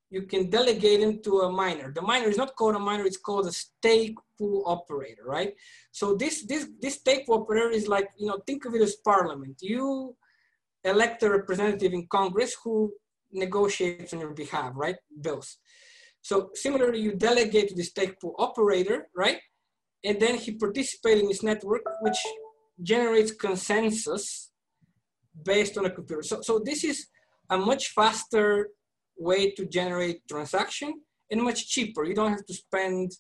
[0.10, 1.88] you can delegate them to a miner.
[1.94, 5.54] The miner is not called a miner, it's called a stake pool operator, right?
[5.92, 8.96] So this, this, this stake pool operator is like, you know, think of it as
[9.12, 9.58] parliament.
[9.62, 10.16] You
[10.84, 12.94] elect a representative in Congress who
[13.32, 14.96] negotiates on your behalf, right?
[15.26, 15.58] Bills.
[16.28, 19.40] So similarly, you delegate to the stake pool operator, right?
[20.04, 22.18] And then he participates in this network, which
[22.84, 24.52] generates consensus
[25.46, 26.24] based on a computer.
[26.24, 27.08] So, so this is
[27.50, 28.72] a much faster
[29.18, 30.96] way to generate transaction
[31.32, 32.04] and much cheaper.
[32.04, 33.14] You don't have to spend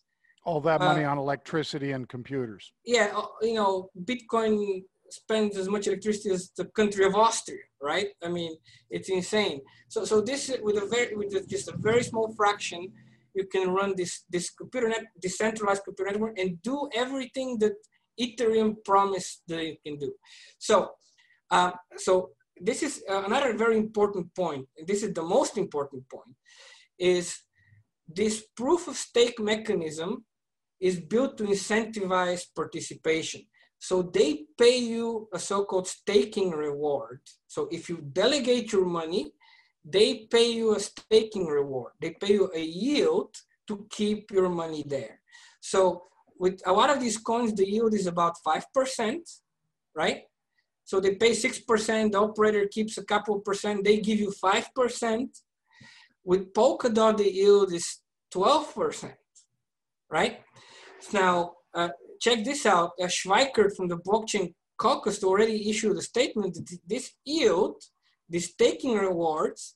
[0.43, 2.73] all that money uh, on electricity and computers.
[2.85, 8.09] Yeah, uh, you know, Bitcoin spends as much electricity as the country of Austria, right?
[8.23, 8.55] I mean,
[8.89, 9.61] it's insane.
[9.87, 12.91] So, so this with a very with just a very small fraction,
[13.33, 17.73] you can run this this computer net decentralized computer network and do everything that
[18.19, 20.13] Ethereum promised that it can do.
[20.57, 20.91] So,
[21.51, 24.67] uh, so this is uh, another very important point.
[24.85, 26.35] This is the most important point.
[26.97, 27.37] Is
[28.07, 30.25] this proof of stake mechanism
[30.79, 33.41] is built to incentivize participation.
[33.79, 37.21] So they pay you a so-called staking reward.
[37.47, 39.33] So if you delegate your money,
[39.85, 41.93] they pay you a staking reward.
[42.01, 43.35] They pay you a yield
[43.67, 45.21] to keep your money there.
[45.61, 46.03] So
[46.39, 49.19] with a lot of these coins, the yield is about 5%,
[49.95, 50.23] right?
[50.83, 55.41] So they pay 6%, the operator keeps a couple percent, they give you 5%.
[56.23, 57.99] With Polkadot, the yield is
[58.33, 59.13] 12%,
[60.09, 60.41] right?
[61.13, 62.91] Now, uh, check this out.
[63.01, 67.81] Uh, Schweikert from the Blockchain Caucus already issued a statement that this yield,
[68.29, 69.75] these staking rewards,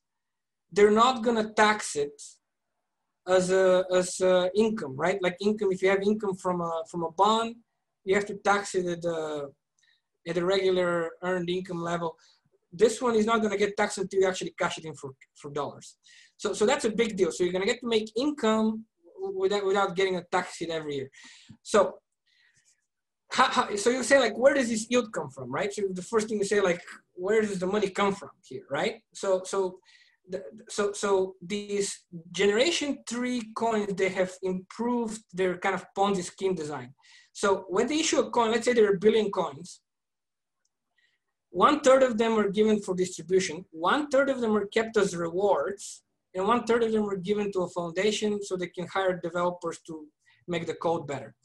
[0.71, 2.21] they're not going to tax it
[3.27, 5.21] as a as a income, right?
[5.21, 7.55] Like income, if you have income from a from a bond,
[8.05, 9.51] you have to tax it at the
[10.27, 12.15] at the regular earned income level.
[12.71, 15.11] This one is not going to get taxed until you actually cash it in for
[15.35, 15.97] for dollars.
[16.37, 17.31] So so that's a big deal.
[17.31, 18.85] So you're going to get to make income
[19.35, 21.09] without without getting a tax hit every year.
[21.63, 22.00] So
[23.31, 25.73] how, so you say like where does this yield come from right?
[25.73, 26.81] So the first thing you say like
[27.13, 29.01] where does the money come from here right?
[29.13, 29.79] So so
[30.29, 32.01] the, so so these
[32.31, 36.93] generation three coins they have improved their kind of ponzi scheme design.
[37.33, 39.81] So when they issue a coin let's say there are a billion coins
[41.51, 45.15] one third of them are given for distribution one third of them are kept as
[45.15, 46.03] rewards
[46.33, 49.79] and one third of them are given to a foundation so they can hire developers
[49.85, 50.07] to
[50.47, 51.35] make the code better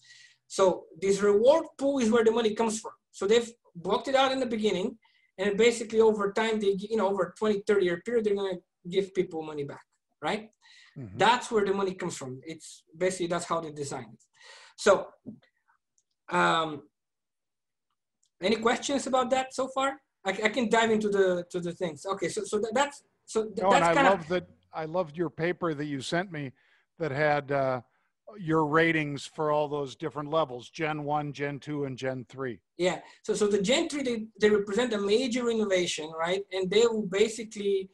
[0.49, 2.93] so this reward pool is where the money comes from.
[3.11, 4.99] So they've blocked it out in the beginning,
[5.39, 9.15] and basically over time, they you know over 20, 30 year period, they're gonna give
[9.15, 9.85] people money back,
[10.23, 10.51] right?
[10.99, 11.19] Mm-hmm.
[11.19, 12.41] That's where the money comes from.
[12.45, 14.23] It's basically that's how they design it.
[14.77, 15.09] So,
[16.31, 16.83] um,
[18.43, 20.01] any questions about that so far?
[20.25, 22.07] I, I can dive into the to the things.
[22.07, 24.47] Okay, so so that's so th- no, that's and I love of, that.
[24.73, 26.53] I loved your paper that you sent me
[26.99, 27.51] that had.
[27.51, 27.81] Uh,
[28.39, 33.01] your ratings for all those different levels gen 1 gen 2 and gen 3 yeah.
[33.23, 36.43] So so the gen 3 they, they represent a major innovation right?
[36.53, 37.89] And they will basically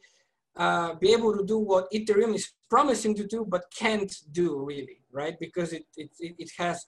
[0.55, 4.99] uh, be able to do what ethereum is promising to do but can't do really
[5.11, 5.35] right?
[5.39, 6.85] Because it it, it has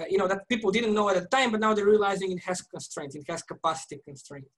[0.00, 2.42] uh, you know that people didn't know at the time but now they're realizing it
[2.44, 4.50] has constraints it has capacity constraints.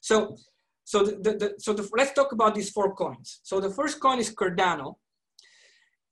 [0.00, 0.36] So
[0.84, 3.40] so the, the, the so the, let's talk about these four coins.
[3.42, 4.94] So the first coin is cardano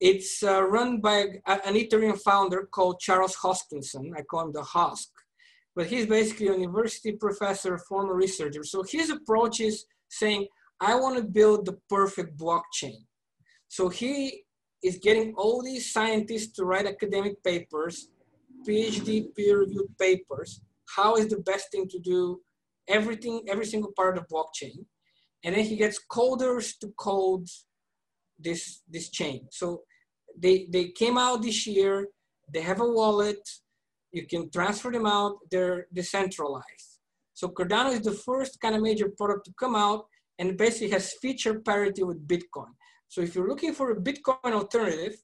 [0.00, 4.12] it's uh, run by an Ethereum founder called Charles Hoskinson.
[4.16, 5.08] I call him the Hosk.
[5.76, 8.64] But he's basically a university professor, former researcher.
[8.64, 10.46] So his approach is saying,
[10.80, 12.98] I want to build the perfect blockchain.
[13.68, 14.44] So he
[14.82, 18.08] is getting all these scientists to write academic papers,
[18.68, 20.60] PhD peer-reviewed papers.
[20.94, 22.40] How is the best thing to do
[22.86, 24.84] everything, every single part of blockchain?
[25.42, 27.48] And then he gets coders to code
[28.38, 29.46] this this chain.
[29.50, 29.82] So
[30.36, 32.08] they, they came out this year.
[32.52, 33.48] They have a wallet.
[34.12, 35.38] You can transfer them out.
[35.50, 36.98] They're decentralized.
[37.32, 40.06] So Cardano is the first kind of major product to come out
[40.38, 42.72] and basically has feature parity with Bitcoin.
[43.08, 45.16] So if you're looking for a Bitcoin alternative,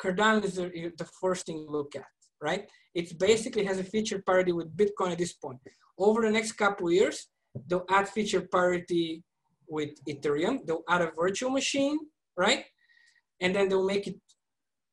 [0.00, 2.04] Cardano is the, the first thing you look at,
[2.40, 2.68] right?
[2.94, 5.58] It basically has a feature parity with Bitcoin at this point.
[5.98, 7.28] Over the next couple years,
[7.66, 9.22] they'll add feature parity
[9.68, 10.64] with Ethereum.
[10.66, 11.98] They'll add a virtual machine,
[12.38, 12.64] right?
[13.40, 14.16] And then they'll make it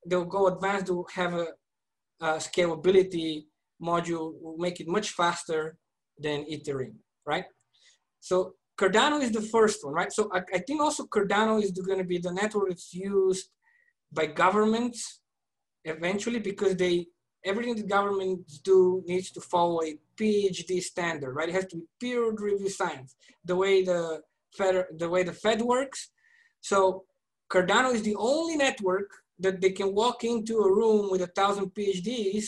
[0.05, 1.47] they'll go advanced to have a,
[2.21, 3.45] a scalability
[3.81, 5.77] module will make it much faster
[6.19, 7.45] than Ethereum, right?
[8.19, 10.11] So Cardano is the first one, right?
[10.11, 13.47] So I, I think also Cardano is going to be the network that's used
[14.11, 15.21] by governments
[15.83, 17.07] eventually because they
[17.45, 21.49] everything the governments do needs to follow a PhD standard, right?
[21.49, 24.21] It has to be peer reviewed science, the way the
[24.57, 26.09] Fed, the way the Fed works.
[26.61, 27.03] So
[27.51, 31.73] Cardano is the only network that they can walk into a room with a thousand
[31.73, 32.45] PhDs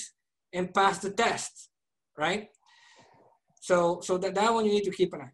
[0.54, 1.70] and pass the test,
[2.18, 2.48] right?
[3.60, 5.34] So, so that, that one you need to keep an eye.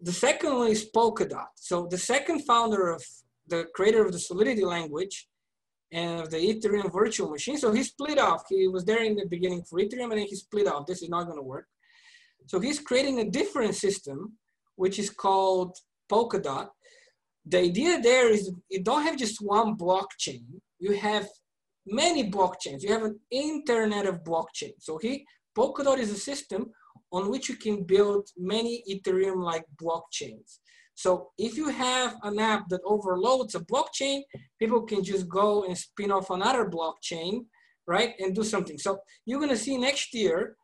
[0.00, 1.46] The second one is Polkadot.
[1.56, 3.04] So the second founder of
[3.48, 5.28] the creator of the Solidity language
[5.92, 7.58] and of the Ethereum virtual machine.
[7.58, 8.44] So he split off.
[8.48, 10.86] He was there in the beginning for Ethereum and then he split off.
[10.86, 11.66] This is not going to work.
[12.46, 14.32] So he's creating a different system,
[14.76, 15.76] which is called
[16.10, 16.68] Polkadot.
[17.46, 20.44] The idea there is you don't have just one blockchain
[20.82, 21.28] you have
[21.86, 22.82] many blockchains.
[22.82, 24.80] You have an internet of blockchains.
[24.80, 25.24] So he,
[25.56, 26.70] Polkadot is a system
[27.12, 30.58] on which you can build many Ethereum-like blockchains.
[30.94, 34.22] So if you have an app that overloads a blockchain,
[34.58, 37.44] people can just go and spin off another blockchain,
[37.86, 38.78] right, and do something.
[38.78, 40.56] So you're gonna see next year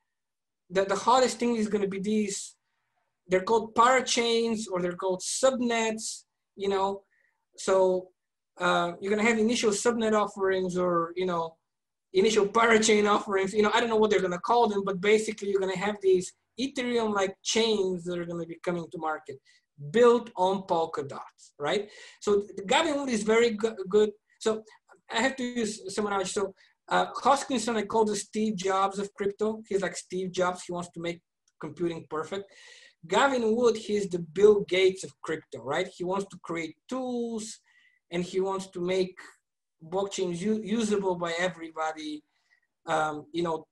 [0.71, 2.57] that the hottest thing is gonna be these,
[3.29, 6.25] they're called parachains or they're called subnets,
[6.59, 7.03] you know.
[7.57, 8.09] So
[8.59, 11.57] uh, you're gonna have initial subnet offerings or, you know,
[12.13, 15.51] initial parachain offerings, you know, I don't know what they're gonna call them, but basically
[15.51, 19.39] you're gonna have these Ethereum-like chains that are gonna be coming to market
[19.91, 21.21] built on Polkadot,
[21.59, 21.89] right?
[22.21, 24.11] So Gavin is very good.
[24.41, 24.63] So
[25.11, 26.33] I have to use someone else.
[26.33, 26.55] So
[26.89, 29.63] uh, Hoskinson, I call the Steve Jobs of crypto.
[29.69, 30.65] He's like Steve Jobs.
[30.65, 31.21] He wants to make
[31.61, 32.45] computing perfect.
[33.09, 35.89] Gavin Wood, he's the Bill Gates of crypto, right?
[35.89, 37.61] He wants to create tools
[38.11, 39.17] and he wants to make
[39.85, 42.23] blockchains usable by everybody,
[42.87, 43.67] um, you know,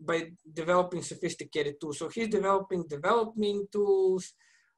[0.00, 1.98] by developing sophisticated tools.
[1.98, 4.34] So he's developing development tools,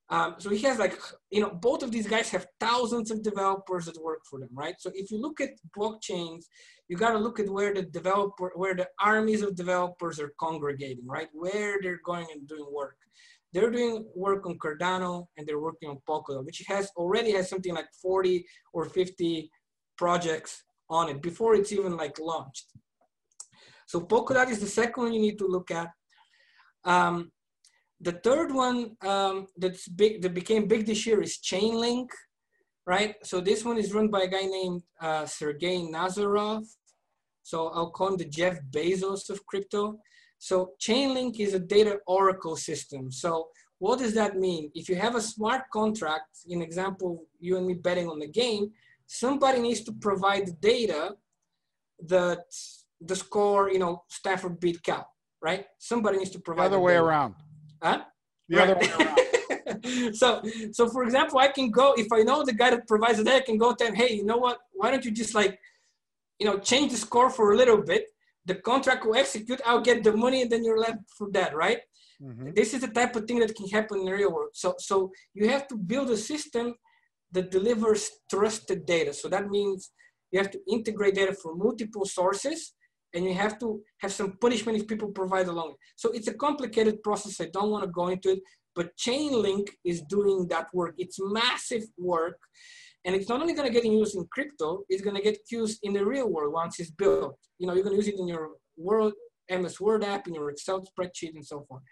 [0.08, 0.98] um, so he has like,
[1.30, 4.76] you know, both of these guys have thousands of developers that work for them, right?
[4.78, 6.44] So if you look at blockchains,
[6.88, 11.06] you got to look at where the developer, where the armies of developers are congregating,
[11.06, 11.28] right?
[11.32, 12.96] Where they're going and doing work.
[13.56, 17.74] They're doing work on Cardano and they're working on Polkadot, which has already has something
[17.74, 18.44] like 40
[18.74, 19.50] or 50
[19.96, 22.66] projects on it before it's even like launched.
[23.86, 25.88] So Polkadot is the second one you need to look at.
[26.84, 27.32] Um,
[27.98, 32.08] the third one um, that's big, that became big this year is Chainlink,
[32.86, 33.14] right?
[33.22, 36.66] So this one is run by a guy named uh, Sergey Nazarov.
[37.42, 39.98] So I'll call him the Jeff Bezos of crypto.
[40.38, 43.10] So Chainlink is a data oracle system.
[43.10, 44.70] So what does that mean?
[44.74, 48.70] If you have a smart contract, in example, you and me betting on the game,
[49.06, 51.16] somebody needs to provide the data
[52.06, 52.44] that
[53.00, 55.06] the score, you know, Stanford beat Cal,
[55.42, 55.66] right?
[55.78, 56.64] Somebody needs to provide.
[56.64, 57.04] The other way data.
[57.04, 57.34] around.
[57.82, 58.02] Huh?
[58.48, 58.70] The right.
[58.70, 60.14] other way around.
[60.14, 63.24] so, so for example, I can go if I know the guy that provides the
[63.24, 64.58] data, I can go tell him, hey, you know what?
[64.72, 65.58] Why don't you just like,
[66.38, 68.06] you know, change the score for a little bit?
[68.46, 69.60] The contract will execute.
[69.66, 71.80] I'll get the money, and then you're left for that, right?
[72.22, 72.50] Mm-hmm.
[72.54, 74.50] This is the type of thing that can happen in the real world.
[74.54, 76.74] So, so you have to build a system
[77.32, 79.12] that delivers trusted data.
[79.12, 79.90] So that means
[80.30, 82.72] you have to integrate data from multiple sources
[83.14, 85.74] and you have to have some punishment if people provide along.
[85.96, 87.40] So it's a complicated process.
[87.40, 88.40] I don't want to go into it,
[88.74, 90.94] but Chainlink is doing that work.
[90.98, 92.38] It's massive work.
[93.06, 95.78] And it's not only going to get used in crypto, it's going to get used
[95.82, 97.38] in the real world once it's built.
[97.58, 99.14] You know, you're going to use it in your Word,
[99.48, 101.82] MS Word app, in your Excel spreadsheet, and so forth.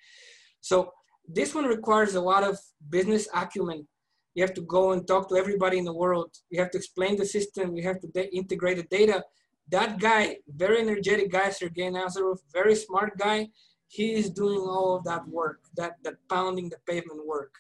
[0.61, 0.91] So
[1.27, 2.59] this one requires a lot of
[2.91, 3.87] business acumen.
[4.35, 6.31] You have to go and talk to everybody in the world.
[6.51, 7.77] You have to explain the system.
[7.77, 9.25] You have to integrate the data
[9.71, 13.49] that guy, very energetic guy, Sergey Nazarov, very smart guy,
[13.89, 17.55] he is doing all of that work, that, that pounding the pavement work.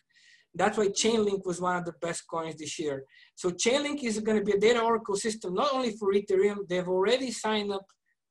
[0.55, 3.05] That's why Chainlink was one of the best coins this year.
[3.35, 6.89] So Chainlink is going to be a data oracle system, not only for Ethereum, they've
[6.89, 7.87] already signed up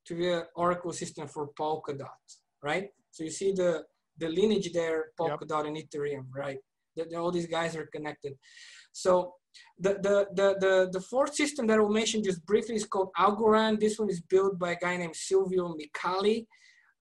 [0.06, 2.08] to the oracle system for Polkadot,
[2.62, 2.88] right?
[3.12, 3.84] So you see the,
[4.18, 5.66] the lineage there, Polkadot yep.
[5.66, 6.58] and Ethereum, right?
[6.96, 8.34] The, all these guys are connected.
[8.94, 9.34] So
[9.80, 13.10] the, the, the, the, the fourth system that I will mention just briefly is called
[13.18, 13.80] Algorand.
[13.80, 16.46] This one is built by a guy named Silvio Micali,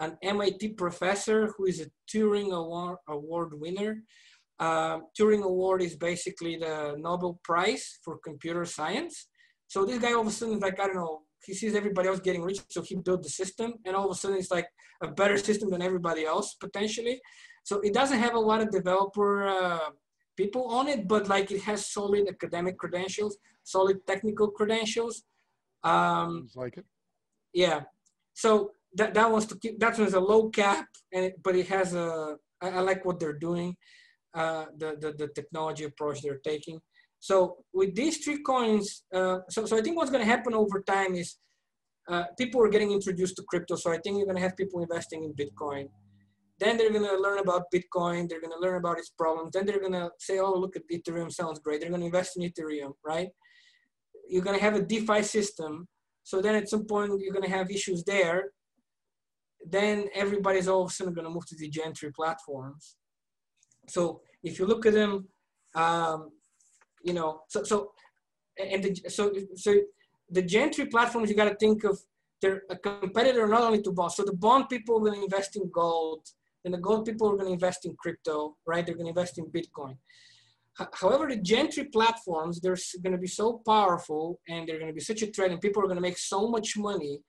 [0.01, 4.03] an MIT professor who is a Turing Award, award winner.
[4.65, 9.15] Uh, Turing Award is basically the Nobel Prize for computer science.
[9.73, 12.07] So this guy all of a sudden is like, I don't know, he sees everybody
[12.11, 14.69] else getting rich, so he built the system, and all of a sudden it's like
[15.07, 17.17] a better system than everybody else potentially.
[17.69, 19.89] So it doesn't have a lot of developer uh,
[20.41, 23.35] people on it, but like it has solid academic credentials,
[23.75, 25.15] solid technical credentials.
[25.93, 26.31] Um,
[26.63, 26.87] like it.
[27.65, 27.79] Yeah.
[28.43, 28.51] So
[28.99, 31.89] that, that one's to keep, that one's a low cap, and it, but it has
[32.05, 33.71] a, I, I like what they're doing,
[34.35, 36.81] uh, the, the, the technology approach they're taking.
[37.21, 41.15] So with these three coins, uh, so, so I think what's to happen over time
[41.15, 41.37] is
[42.09, 43.77] uh, people are getting introduced to crypto.
[43.77, 45.89] So I think you're to have people investing in Bitcoin.
[46.59, 48.29] Then they're to learn about Bitcoin.
[48.29, 49.51] They're to learn about its problems.
[49.53, 51.81] Then they're to say, oh, look at Ethereum sounds great.
[51.81, 53.29] They're to invest in Ethereum, right?
[54.29, 55.87] You're to have a DeFi system.
[56.25, 58.53] So then at some point, you're to have issues there.
[59.65, 62.97] Then everybody's all of a sudden to move to the Gen3 platforms.
[63.89, 65.29] So if you look at them,
[65.75, 66.31] um,
[67.05, 67.93] you know, so, so,
[68.59, 69.75] and the, so, so
[70.31, 71.99] the Gen3 platforms, you got to think of
[72.41, 74.17] they're a competitor not only to bonds.
[74.17, 76.27] So the bond people will invest in gold
[76.63, 78.85] then the gold people are going to invest in crypto, right?
[78.87, 79.97] They're going to invest in Bitcoin.
[80.95, 85.01] however, the Gen3 platforms, they're going to be so powerful and they're going to be
[85.01, 87.21] such a threat and people are going to make so much money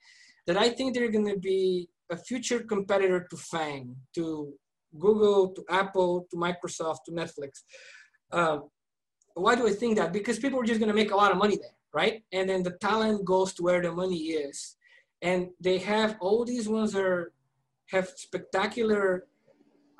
[0.47, 4.53] that I think they're going to be a future competitor to FANG, to
[4.97, 7.63] Google, to Apple, to Microsoft, to Netflix.
[8.31, 8.69] Um,
[9.35, 10.13] why do I think that?
[10.13, 12.23] Because people are just going to make a lot of money there, right?
[12.31, 14.75] And then the talent goes to where the money is.
[15.21, 17.31] And they have all these ones that are,
[17.87, 19.25] have spectacular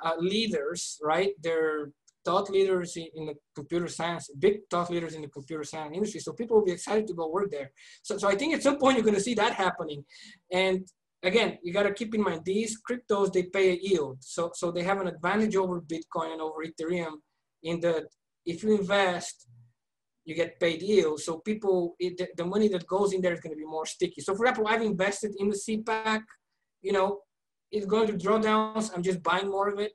[0.04, 1.32] uh, leaders, right?
[1.41, 1.91] They're
[2.26, 6.20] thought leaders in, in, the computer science, big thought leaders in the computer science industry.
[6.20, 7.72] So people will be excited to go work there.
[8.02, 10.06] So, so I think at some point you're going to see that happening.
[10.52, 10.88] And
[11.24, 14.17] again, you got to keep in mind these cryptos, they pay a yield.
[14.21, 17.13] So, so they have an advantage over Bitcoin and over Ethereum
[17.63, 18.05] in that
[18.45, 19.47] if you invest,
[20.26, 21.19] you get paid yield.
[21.21, 23.86] So people, it, the, the money that goes in there is going to be more
[23.86, 24.21] sticky.
[24.21, 26.21] So for example, I've invested in the CPAC,
[26.82, 27.19] you know,
[27.71, 28.91] it's going to drawdowns.
[28.93, 29.93] I'm just buying more of it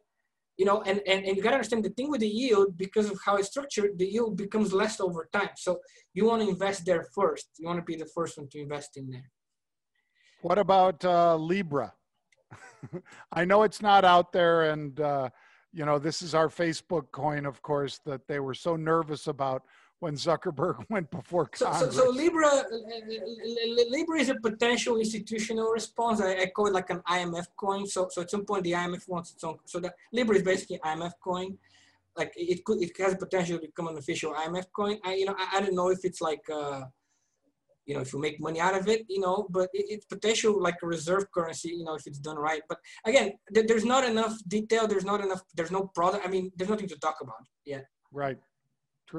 [0.58, 3.08] you know, and, and, and you got to understand the thing with the yield, because
[3.08, 5.50] of how it's structured, the yield becomes less over time.
[5.56, 5.78] So
[6.14, 7.48] you want to invest there first.
[7.58, 9.30] You want to be the first one to invest in there.
[10.42, 11.92] What about uh, Libra?
[13.32, 15.30] I know it's not out there, and uh,
[15.72, 19.64] you know this is our Facebook coin, of course, that they were so nervous about
[20.00, 21.80] when Zuckerberg went before Congress.
[21.80, 22.64] So, so, so, Libra,
[23.90, 26.20] Libra is a potential institutional response.
[26.20, 27.86] I, I, call it like an IMF coin.
[27.86, 29.58] So, so at some point the IMF wants its own.
[29.64, 31.58] So the Libra is basically IMF coin.
[32.16, 34.98] Like it could, it has potential to become an official IMF coin.
[35.04, 36.82] I, you know, I, I don't know if it's like, uh,
[37.88, 40.62] you know, if you make money out of it, you know, but it, it's potential
[40.62, 42.60] like a reserve currency, you know, if it's done right.
[42.68, 44.86] But again, th- there's not enough detail.
[44.86, 45.40] There's not enough.
[45.56, 46.26] There's no product.
[46.26, 47.86] I mean, there's nothing to talk about yet.
[48.12, 48.36] Right.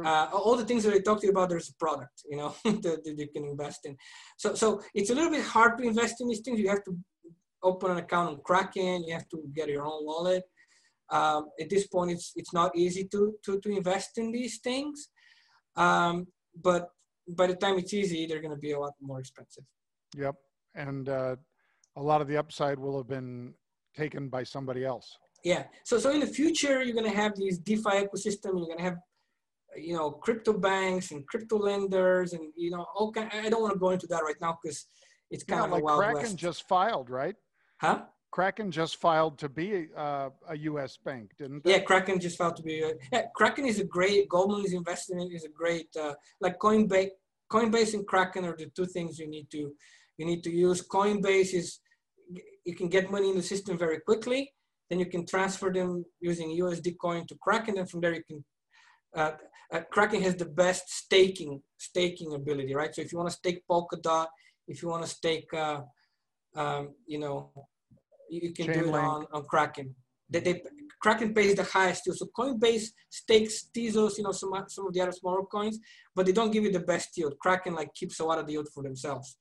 [0.05, 2.53] Uh, all the things that I talked to you about, there's a product, you know,
[2.63, 3.97] that, that, you can invest in.
[4.37, 6.59] So, so it's a little bit hard to invest in these things.
[6.59, 6.95] You have to
[7.63, 9.03] open an account on Kraken.
[9.03, 10.43] You have to get your own wallet.
[11.09, 15.09] Um, at this point, it's it's not easy to to to invest in these things.
[15.75, 16.27] Um,
[16.61, 16.89] but
[17.35, 19.63] by the time it's easy, they're going to be a lot more expensive.
[20.15, 20.35] Yep,
[20.75, 21.35] and uh,
[21.95, 23.53] a lot of the upside will have been
[23.95, 25.17] taken by somebody else.
[25.43, 25.63] Yeah.
[25.85, 28.57] So so in the future, you're going to have these DeFi ecosystem.
[28.57, 28.97] You're going to have
[29.75, 33.79] you know, crypto banks and crypto lenders and, you know, okay, I don't want to
[33.79, 34.85] go into that right now because
[35.29, 36.35] it's kind yeah, of like a wild Kraken west.
[36.37, 37.35] just filed, right?
[37.77, 38.03] Huh?
[38.31, 40.97] Kraken just filed to be uh, a U.S.
[40.97, 41.71] bank, didn't they?
[41.71, 42.81] Yeah, Kraken just filed to be.
[42.81, 44.29] A, yeah, Kraken is a great.
[44.29, 45.31] Goldman is investing in.
[45.31, 45.87] Is a great.
[45.99, 47.09] Uh, like Coinbase,
[47.51, 49.73] Coinbase and Kraken are the two things you need to
[50.17, 50.85] you need to use.
[50.87, 51.79] Coinbase is
[52.65, 54.53] you can get money in the system very quickly.
[54.89, 58.43] Then you can transfer them using USD coin to Kraken, and from there you can
[59.15, 59.31] uh,
[59.71, 62.93] uh, Kraken has the best staking staking ability, right?
[62.93, 64.27] So if you want to stake Polkadot,
[64.67, 65.81] if you want to stake, uh,
[66.55, 67.51] um, you know,
[68.29, 69.95] you can Chain do it on, on Kraken.
[70.29, 70.61] They, they,
[71.01, 72.17] Kraken pays the highest yield.
[72.17, 75.79] So Coinbase stakes Tezos, you know, some some of the other smaller coins,
[76.15, 77.37] but they don't give you the best yield.
[77.39, 79.37] Kraken like keeps a lot of the yield for themselves.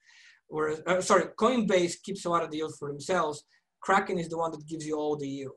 [0.47, 3.45] Whereas, uh, sorry, Coinbase keeps a lot of the yield for themselves.
[3.81, 5.55] Kraken is the one that gives you all the yield.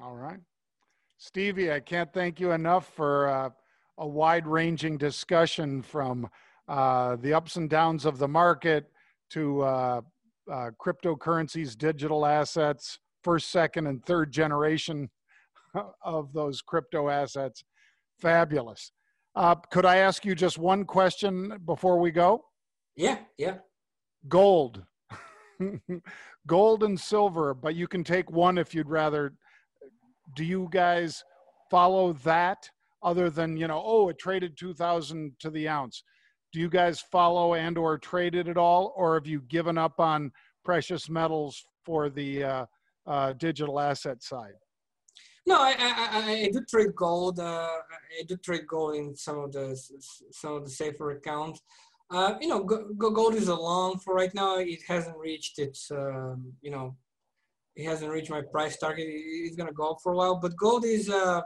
[0.00, 0.40] All right.
[1.18, 3.50] Stevie, I can't thank you enough for uh,
[3.98, 6.28] a wide ranging discussion from
[6.68, 8.90] uh, the ups and downs of the market
[9.30, 10.00] to uh,
[10.50, 15.10] uh, cryptocurrencies, digital assets, first, second, and third generation
[16.04, 17.64] of those crypto assets.
[18.20, 18.92] Fabulous.
[19.34, 22.44] Uh, could I ask you just one question before we go?
[22.96, 23.56] Yeah, yeah.
[24.28, 24.84] Gold.
[26.46, 29.32] Gold and silver, but you can take one if you'd rather
[30.34, 31.22] do you guys
[31.70, 32.68] follow that
[33.02, 36.04] other than you know oh it traded 2000 to the ounce
[36.52, 39.98] do you guys follow and or trade it at all or have you given up
[39.98, 40.30] on
[40.64, 42.66] precious metals for the uh,
[43.06, 44.54] uh, digital asset side
[45.46, 47.68] no I, I, I do trade gold uh,
[48.20, 49.76] i do trade gold in some of the
[50.30, 51.60] some of the safer accounts
[52.10, 56.52] uh, you know gold is a long for right now it hasn't reached its um,
[56.60, 56.96] you know
[57.76, 59.06] it hasn't reached my price target.
[59.08, 60.36] It's gonna go up for a while.
[60.36, 61.40] But gold is, uh,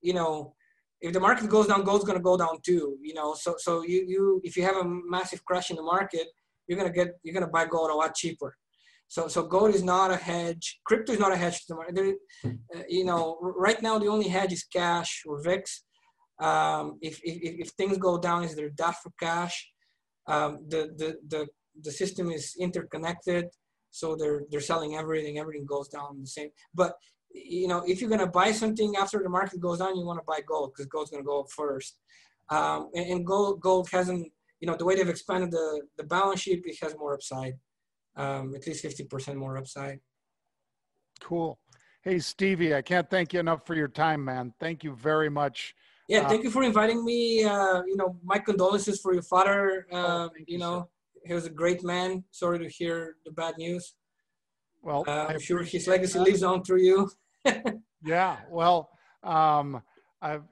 [0.00, 0.54] you know,
[1.00, 2.98] if the market goes down, gold's gonna go down too.
[3.02, 6.26] You know, so so you you if you have a massive crash in the market,
[6.66, 8.56] you're gonna get you're gonna buy gold a lot cheaper.
[9.14, 10.80] So so gold is not a hedge.
[10.86, 12.16] Crypto is not a hedge to the market.
[12.74, 13.24] Uh, you know,
[13.66, 15.62] right now the only hedge is cash or VIX.
[16.40, 19.56] Um, if, if if things go down, is there that for cash?
[20.26, 21.40] Um, the the the
[21.86, 23.44] the system is interconnected
[23.90, 26.92] so they're they're selling everything everything goes down the same but
[27.30, 30.18] you know if you're going to buy something after the market goes down you want
[30.18, 31.92] to buy gold because gold's going to go up first
[32.50, 34.24] um, and, and, gold gold hasn't
[34.60, 35.68] you know the way they've expanded the
[35.98, 37.54] the balance sheet it has more upside
[38.16, 40.00] um, at least 50% more upside
[41.20, 41.58] cool
[42.02, 45.74] hey stevie i can't thank you enough for your time man thank you very much
[46.08, 47.44] Yeah, uh, thank you for inviting me.
[47.44, 49.86] Uh, you know, my condolences for your father.
[49.90, 50.88] Uh, you, you know,
[51.24, 52.24] he was a great man.
[52.30, 53.94] Sorry to hear the bad news.
[54.82, 56.24] Well, uh, I'm sure his legacy that.
[56.24, 57.10] lives on through you.
[58.04, 58.38] yeah.
[58.50, 58.90] Well,
[59.22, 59.82] um,
[60.20, 60.42] I've,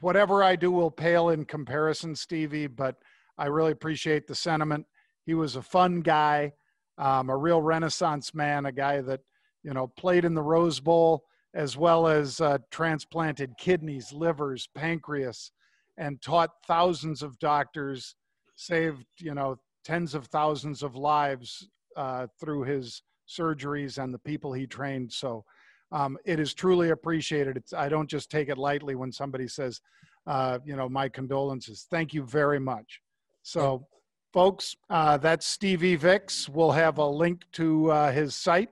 [0.00, 2.66] whatever I do will pale in comparison, Stevie.
[2.66, 2.96] But
[3.36, 4.86] I really appreciate the sentiment.
[5.26, 6.52] He was a fun guy,
[7.00, 9.20] um, a real Renaissance man, a guy that
[9.62, 11.24] you know played in the Rose Bowl
[11.54, 15.50] as well as uh, transplanted kidneys, livers, pancreas,
[15.96, 18.14] and taught thousands of doctors,
[18.54, 24.52] saved you know tens of thousands of lives uh, through his surgeries and the people
[24.52, 25.10] he trained.
[25.10, 25.44] So
[25.92, 27.56] um, it is truly appreciated.
[27.56, 29.80] It's, I don't just take it lightly when somebody says,
[30.26, 31.86] uh, you know, my condolences.
[31.90, 33.00] Thank you very much.
[33.42, 33.86] So,
[34.32, 36.48] folks, uh, that's Stevie Vix.
[36.48, 38.70] We'll have a link to uh, his site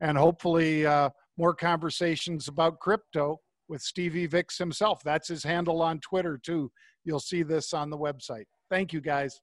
[0.00, 5.02] and hopefully uh, more conversations about crypto with Stevie Vix himself.
[5.02, 6.70] That's his handle on Twitter, too.
[7.04, 8.44] You'll see this on the website.
[8.70, 9.40] Thank you, guys.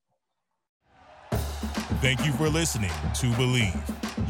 [2.02, 4.12] Thank you for listening to Bleav.